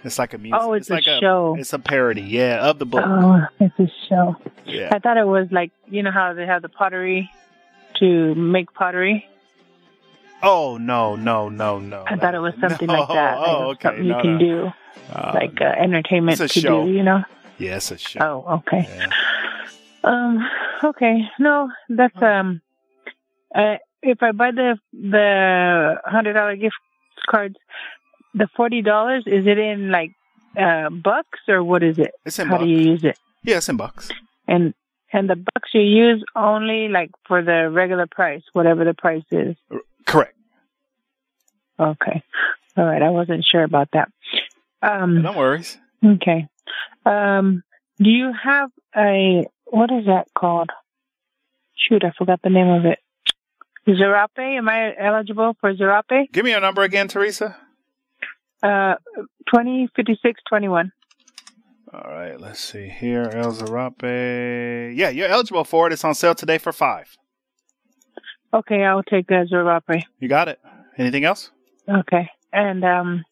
It's 0.03 0.17
like 0.17 0.33
a 0.33 0.37
music. 0.37 0.59
Oh, 0.61 0.73
it's 0.73 0.89
a 0.89 0.93
like 0.95 1.03
show. 1.03 1.55
It's 1.59 1.73
a 1.73 1.79
parody, 1.79 2.21
yeah, 2.21 2.67
of 2.69 2.79
the 2.79 2.85
book. 2.85 3.03
Oh, 3.05 3.41
it's 3.59 3.79
a 3.79 3.91
show. 4.09 4.35
Yeah. 4.65 4.89
I 4.91 4.99
thought 4.99 5.17
it 5.17 5.27
was 5.27 5.47
like 5.51 5.71
you 5.87 6.01
know 6.03 6.11
how 6.11 6.33
they 6.33 6.45
have 6.45 6.61
the 6.63 6.69
pottery 6.69 7.29
to 7.99 8.33
make 8.35 8.73
pottery. 8.73 9.27
Oh 10.43 10.77
no, 10.77 11.15
no, 11.15 11.49
no, 11.49 11.79
no. 11.79 12.03
I 12.07 12.15
thought 12.15 12.33
it 12.33 12.39
was 12.39 12.53
something 12.59 12.87
No, 12.87 12.93
like 13.01 13.07
that. 13.09 13.37
like 13.39 13.47
oh, 13.47 13.69
okay. 13.71 13.83
Something 13.89 14.05
you 14.05 14.15
can 14.21 14.33
no. 14.33 14.39
do, 14.39 14.71
Uh, 15.13 15.31
like 15.35 15.61
uh, 15.61 15.65
entertainment 15.65 16.39
it's 16.39 16.51
a 16.51 16.53
to 16.53 16.59
show. 16.67 16.85
do. 16.85 16.91
You 16.91 17.03
know. 17.03 17.23
yeah, 17.59 17.75
it's 17.75 17.91
a 17.91 17.97
show. 17.99 18.19
Oh, 18.47 18.55
okay. 18.57 18.89
Um. 20.03 20.39
Okay. 20.83 21.21
No, 21.37 21.69
that's 21.89 22.19
um. 22.23 22.61
Uh, 23.53 23.75
if 24.01 24.23
I 24.23 24.31
buy 24.31 24.49
the 24.51 24.79
the 24.93 25.95
hundred 26.05 26.33
dollar 26.33 26.55
gift 26.55 26.73
cards, 27.29 27.55
the 28.33 28.47
forty 28.55 28.81
dollars 28.81 29.23
is 29.25 29.47
it 29.47 29.57
in 29.57 29.91
like 29.91 30.11
uh 30.57 30.89
bucks 30.89 31.39
or 31.47 31.63
what 31.63 31.83
is 31.83 31.97
it? 31.97 32.11
It's 32.25 32.39
in 32.39 32.47
How 32.47 32.57
do 32.57 32.65
you 32.65 32.91
use 32.91 33.03
it? 33.03 33.17
Yeah, 33.43 33.57
it's 33.57 33.69
in 33.69 33.77
bucks. 33.77 34.09
And 34.47 34.73
and 35.13 35.29
the 35.29 35.35
bucks 35.35 35.69
you 35.73 35.81
use 35.81 36.23
only 36.35 36.87
like 36.87 37.11
for 37.27 37.41
the 37.41 37.69
regular 37.69 38.07
price, 38.07 38.43
whatever 38.53 38.85
the 38.85 38.93
price 38.93 39.23
is. 39.31 39.55
Correct. 40.05 40.35
Okay. 41.79 42.23
All 42.77 42.85
right. 42.85 43.01
I 43.01 43.09
wasn't 43.09 43.45
sure 43.49 43.63
about 43.63 43.89
that. 43.93 44.09
Um. 44.81 45.21
No 45.21 45.33
worries. 45.33 45.77
Okay. 46.03 46.47
Um, 47.05 47.63
do 47.97 48.09
you 48.09 48.31
have 48.43 48.69
a 48.95 49.45
what 49.65 49.91
is 49.91 50.05
that 50.05 50.27
called? 50.37 50.69
Shoot, 51.75 52.03
I 52.03 52.11
forgot 52.17 52.41
the 52.43 52.49
name 52.49 52.67
of 52.67 52.85
it. 52.85 52.99
Zarape? 53.87 54.57
Am 54.57 54.69
I 54.69 54.95
eligible 54.95 55.55
for 55.59 55.73
Zarape? 55.73 56.31
Give 56.31 56.45
me 56.45 56.51
your 56.51 56.61
number 56.61 56.83
again, 56.83 57.07
Teresa. 57.07 57.57
Uh, 58.63 58.95
twenty 59.49 59.89
fifty 59.95 60.17
six 60.21 60.41
twenty 60.47 60.67
one. 60.67 60.91
All 61.93 62.09
right, 62.11 62.39
let's 62.39 62.59
see 62.59 62.87
here. 62.87 63.29
El 63.33 63.51
Zarape. 63.51 64.95
Yeah, 64.95 65.09
you're 65.09 65.27
eligible 65.27 65.65
for 65.65 65.87
it. 65.87 65.93
It's 65.93 66.05
on 66.05 66.15
sale 66.15 66.35
today 66.35 66.57
for 66.57 66.71
five. 66.71 67.17
Okay, 68.53 68.83
I'll 68.83 69.03
take 69.03 69.29
a 69.31 69.45
Zarape. 69.45 70.03
You 70.19 70.27
got 70.27 70.47
it. 70.47 70.59
Anything 70.97 71.25
else? 71.25 71.51
Okay, 71.89 72.29
and 72.53 72.83
um, 72.85 73.23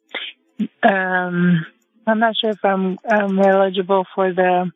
um, 0.83 1.65
I'm 2.07 2.19
not 2.19 2.35
sure 2.35 2.51
if 2.51 2.63
I'm 2.63 2.97
um 3.09 3.39
eligible 3.39 4.05
for 4.15 4.33
the 4.33 4.71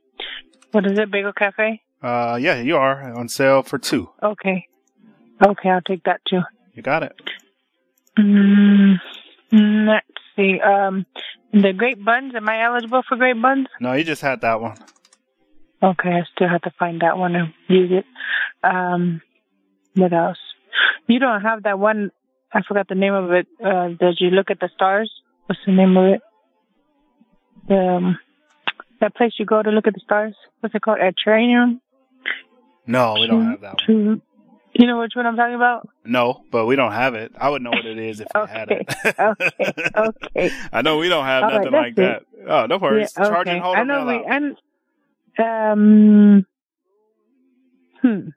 what 0.71 0.85
is 0.85 0.97
it, 0.97 1.11
Bagel 1.11 1.33
Cafe? 1.33 1.81
Uh, 2.01 2.37
yeah, 2.41 2.59
you 2.59 2.75
are 2.77 3.13
on 3.13 3.29
sale 3.29 3.63
for 3.63 3.77
two. 3.77 4.09
Okay. 4.21 4.67
Okay, 5.45 5.69
I'll 5.69 5.81
take 5.81 6.03
that 6.03 6.21
too. 6.27 6.41
You 6.73 6.81
got 6.81 7.03
it. 7.03 7.13
Mm, 8.17 8.97
let's 9.51 10.07
see. 10.35 10.59
Um, 10.59 11.05
the 11.51 11.73
grape 11.73 12.03
buns. 12.03 12.33
Am 12.35 12.49
I 12.49 12.63
eligible 12.63 13.03
for 13.07 13.17
grape 13.17 13.41
buns? 13.41 13.67
No, 13.79 13.93
you 13.93 14.03
just 14.03 14.21
had 14.21 14.41
that 14.41 14.59
one. 14.61 14.77
Okay, 15.81 16.09
I 16.09 16.21
still 16.33 16.47
have 16.47 16.61
to 16.61 16.71
find 16.79 17.01
that 17.01 17.17
one 17.17 17.35
and 17.35 17.53
use 17.67 17.91
it. 17.91 18.05
Um, 18.63 19.21
what 19.95 20.13
else? 20.13 20.37
You 21.07 21.19
don't 21.19 21.41
have 21.41 21.63
that 21.63 21.77
one. 21.77 22.11
I 22.53 22.61
forgot 22.67 22.87
the 22.87 22.95
name 22.95 23.13
of 23.13 23.31
it. 23.31 23.47
Uh, 23.63 23.89
did 23.89 24.17
you 24.19 24.29
look 24.29 24.49
at 24.49 24.59
the 24.59 24.69
stars? 24.73 25.11
What's 25.45 25.61
the 25.65 25.73
name 25.73 25.97
of 25.97 26.05
it? 26.05 26.21
Um, 27.69 28.17
that 29.01 29.15
place 29.15 29.33
you 29.37 29.45
go 29.45 29.61
to 29.61 29.69
look 29.69 29.87
at 29.87 29.93
the 29.93 29.99
stars. 29.99 30.35
What's 30.61 30.73
it 30.73 30.81
called? 30.81 30.99
Atrium. 31.01 31.81
No, 32.87 33.15
we 33.19 33.27
don't 33.27 33.45
have 33.45 33.61
that 33.61 33.81
one. 33.87 34.21
You 34.75 34.87
know 34.87 34.99
which 34.99 35.13
one 35.15 35.25
I'm 35.25 35.35
talking 35.35 35.55
about? 35.55 35.87
No, 36.03 36.43
but 36.49 36.65
we 36.65 36.75
don't 36.75 36.91
have 36.93 37.13
it. 37.13 37.31
I 37.37 37.49
would 37.49 37.61
know 37.61 37.69
what 37.69 37.85
it 37.85 37.99
is 37.99 38.21
if 38.21 38.27
we 38.33 38.41
had 38.47 38.71
it. 38.71 38.87
okay, 39.19 39.89
okay. 39.95 40.51
I 40.73 40.81
know 40.81 40.97
we 40.97 41.09
don't 41.09 41.25
have 41.25 41.43
All 41.43 41.49
right, 41.49 41.57
nothing 41.57 41.71
like 41.71 41.95
that's 41.95 42.25
that. 42.35 42.49
Oh, 42.49 42.65
no 42.65 42.77
worries. 42.77 43.13
Yeah, 43.17 43.27
okay. 43.27 43.51
and 43.51 43.61
hold 43.61 43.77
I 43.77 43.83
know 43.83 44.05
we, 44.05 45.43
um, 45.43 46.45
hmm. 48.01 48.29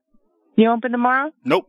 You 0.57 0.71
open 0.71 0.93
tomorrow? 0.93 1.33
Nope. 1.45 1.69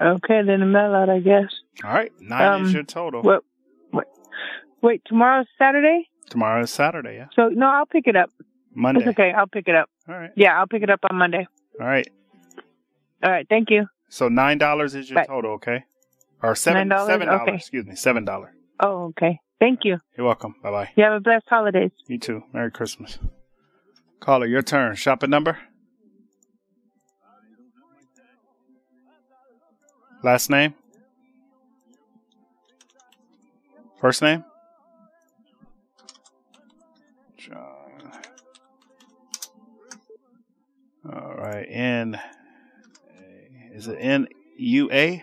Okay, 0.00 0.42
then 0.42 0.60
the 0.60 0.66
mail 0.66 0.94
out, 0.94 1.08
I 1.08 1.20
guess. 1.20 1.50
All 1.84 1.92
right, 1.92 2.12
nine 2.20 2.62
is 2.62 2.68
Um, 2.68 2.74
your 2.74 2.82
total. 2.82 3.22
Wait, 3.22 3.40
wait, 3.92 4.06
wait. 4.82 5.02
Tomorrow's 5.06 5.46
Saturday, 5.58 6.08
Tomorrow 6.28 6.62
is 6.62 6.70
Saturday, 6.70 7.16
yeah. 7.16 7.26
so 7.34 7.48
no, 7.48 7.66
I'll 7.66 7.86
pick 7.86 8.06
it 8.06 8.16
up. 8.16 8.30
Monday. 8.74 9.00
It's 9.00 9.08
okay. 9.08 9.32
I'll 9.32 9.46
pick 9.46 9.68
it 9.68 9.74
up. 9.74 9.88
All 10.08 10.14
right. 10.14 10.30
Yeah, 10.36 10.58
I'll 10.58 10.66
pick 10.66 10.82
it 10.82 10.90
up 10.90 11.00
on 11.10 11.16
Monday. 11.16 11.46
All 11.80 11.86
right. 11.86 12.06
All 13.22 13.30
right. 13.30 13.46
Thank 13.48 13.70
you. 13.70 13.86
So 14.08 14.28
nine 14.28 14.58
dollars 14.58 14.94
is 14.94 15.10
your 15.10 15.16
Bye. 15.20 15.26
total, 15.26 15.52
okay? 15.52 15.84
Or 16.42 16.54
seven 16.54 16.88
$9? 16.88 17.06
seven 17.06 17.26
dollars, 17.26 17.42
Okay. 17.42 17.56
excuse 17.56 17.86
me, 17.86 17.94
seven 17.96 18.24
dollar. 18.24 18.54
Oh, 18.80 19.06
okay. 19.06 19.38
Thank 19.58 19.80
you. 19.84 19.98
You're 20.16 20.26
welcome. 20.26 20.54
Bye 20.62 20.70
bye. 20.70 20.90
You 20.96 21.04
have 21.04 21.14
a 21.14 21.20
blessed 21.20 21.46
holidays. 21.48 21.90
You 22.06 22.18
too. 22.18 22.44
Merry 22.52 22.70
Christmas. 22.70 23.18
Caller, 24.20 24.46
your 24.46 24.62
turn. 24.62 24.94
Shopping 24.96 25.30
number? 25.30 25.58
Last 30.22 30.50
name? 30.50 30.74
First 34.00 34.22
name? 34.22 34.44
John. 37.38 38.12
All 41.10 41.34
right. 41.36 41.66
N. 41.68 42.18
Is 43.76 43.88
it 43.88 43.98
N 44.00 44.26
U 44.56 44.90
A? 44.90 45.22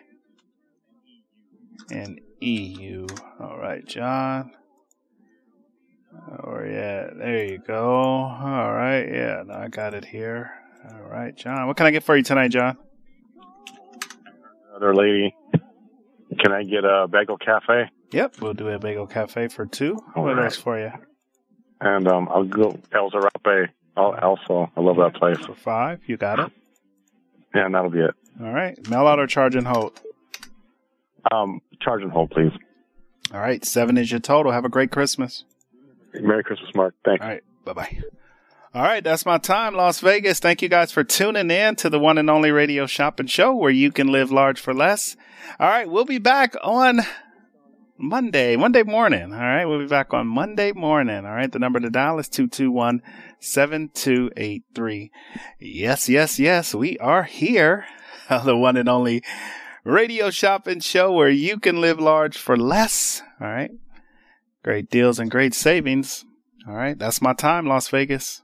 N 1.91 2.19
E 2.39 2.75
U. 2.79 3.07
All 3.39 3.57
right, 3.57 3.83
John. 3.83 4.51
Or 6.43 6.63
yeah, 6.63 7.09
there 7.17 7.45
you 7.45 7.57
go. 7.57 7.83
All 7.83 8.71
right, 8.71 9.07
yeah, 9.11 9.41
no, 9.43 9.55
I 9.55 9.69
got 9.69 9.95
it 9.95 10.05
here. 10.05 10.51
All 10.87 11.09
right, 11.09 11.35
John. 11.35 11.65
What 11.65 11.77
can 11.77 11.87
I 11.87 11.91
get 11.91 12.03
for 12.03 12.15
you 12.15 12.21
tonight, 12.21 12.49
John? 12.49 12.77
Other 14.75 14.93
lady, 14.93 15.35
can 16.39 16.51
I 16.51 16.61
get 16.61 16.85
a 16.85 17.07
bagel 17.07 17.37
cafe? 17.37 17.89
Yep, 18.11 18.39
we'll 18.39 18.53
do 18.53 18.69
a 18.69 18.77
bagel 18.77 19.07
cafe 19.07 19.47
for 19.47 19.65
two. 19.65 19.97
All 20.15 20.25
what 20.25 20.35
right. 20.35 20.45
else 20.45 20.57
for 20.57 20.79
you? 20.79 20.91
And 21.81 22.07
um, 22.07 22.29
I'll 22.29 22.43
go 22.43 22.79
El 22.91 23.09
Zarape. 23.09 23.69
Oh, 23.97 24.13
also, 24.13 24.71
I 24.77 24.79
love 24.79 24.97
that 24.97 25.15
place. 25.15 25.43
For 25.43 25.55
five, 25.55 26.01
you 26.05 26.17
got 26.17 26.37
it. 26.37 26.51
Yeah, 27.55 27.65
and 27.65 27.73
that'll 27.73 27.89
be 27.89 28.01
it. 28.01 28.13
All 28.41 28.51
right, 28.51 28.77
mail 28.89 29.07
out 29.07 29.19
or 29.19 29.27
charge 29.27 29.55
and 29.55 29.67
hold. 29.67 29.99
Um, 31.31 31.61
charge 31.81 32.01
and 32.01 32.11
hold, 32.11 32.31
please. 32.31 32.51
All 33.33 33.39
right, 33.39 33.63
seven 33.63 33.97
is 33.97 34.11
your 34.11 34.19
total. 34.19 34.51
Have 34.51 34.65
a 34.65 34.69
great 34.69 34.91
Christmas. 34.91 35.45
Merry 36.13 36.43
Christmas, 36.43 36.69
Mark. 36.75 36.95
Thanks. 37.05 37.23
All 37.23 37.29
right, 37.29 37.43
bye 37.65 37.73
bye. 37.73 37.99
All 38.75 38.81
right, 38.81 39.03
that's 39.03 39.25
my 39.25 39.37
time, 39.37 39.75
Las 39.75 39.99
Vegas. 39.99 40.39
Thank 40.39 40.63
you 40.63 40.69
guys 40.69 40.91
for 40.91 41.03
tuning 41.03 41.51
in 41.51 41.75
to 41.75 41.89
the 41.91 41.99
one 41.99 42.17
and 42.17 42.27
only 42.27 42.49
radio 42.49 42.87
shopping 42.87 43.27
show 43.27 43.53
where 43.53 43.71
you 43.71 43.91
can 43.91 44.07
live 44.07 44.31
large 44.31 44.59
for 44.59 44.73
less. 44.73 45.15
All 45.59 45.69
right, 45.69 45.87
we'll 45.87 46.05
be 46.05 46.17
back 46.17 46.55
on 46.63 47.01
Monday, 47.97 48.55
Monday 48.55 48.83
morning. 48.83 49.33
All 49.33 49.39
right, 49.39 49.65
we'll 49.65 49.79
be 49.79 49.87
back 49.87 50.13
on 50.13 50.27
Monday 50.27 50.71
morning. 50.71 51.25
All 51.25 51.33
right, 51.33 51.51
the 51.51 51.59
number 51.59 51.79
to 51.79 51.89
dial 51.89 52.19
is 52.19 52.27
221 52.27 53.01
7283. 53.39 55.11
Yes, 55.59 56.09
yes, 56.09 56.39
yes, 56.39 56.73
we 56.73 56.97
are 56.99 57.23
here. 57.23 57.85
The 58.29 58.57
one 58.57 58.77
and 58.77 58.89
only 58.89 59.21
radio 59.83 60.31
shopping 60.31 60.79
show 60.79 61.11
where 61.11 61.29
you 61.29 61.59
can 61.59 61.81
live 61.81 61.99
large 61.99 62.37
for 62.37 62.57
less. 62.57 63.21
All 63.39 63.47
right, 63.47 63.69
great 64.63 64.89
deals 64.89 65.19
and 65.19 65.29
great 65.29 65.53
savings. 65.53 66.25
All 66.67 66.73
right, 66.73 66.97
that's 66.97 67.21
my 67.21 67.33
time, 67.33 67.67
Las 67.67 67.89
Vegas. 67.89 68.42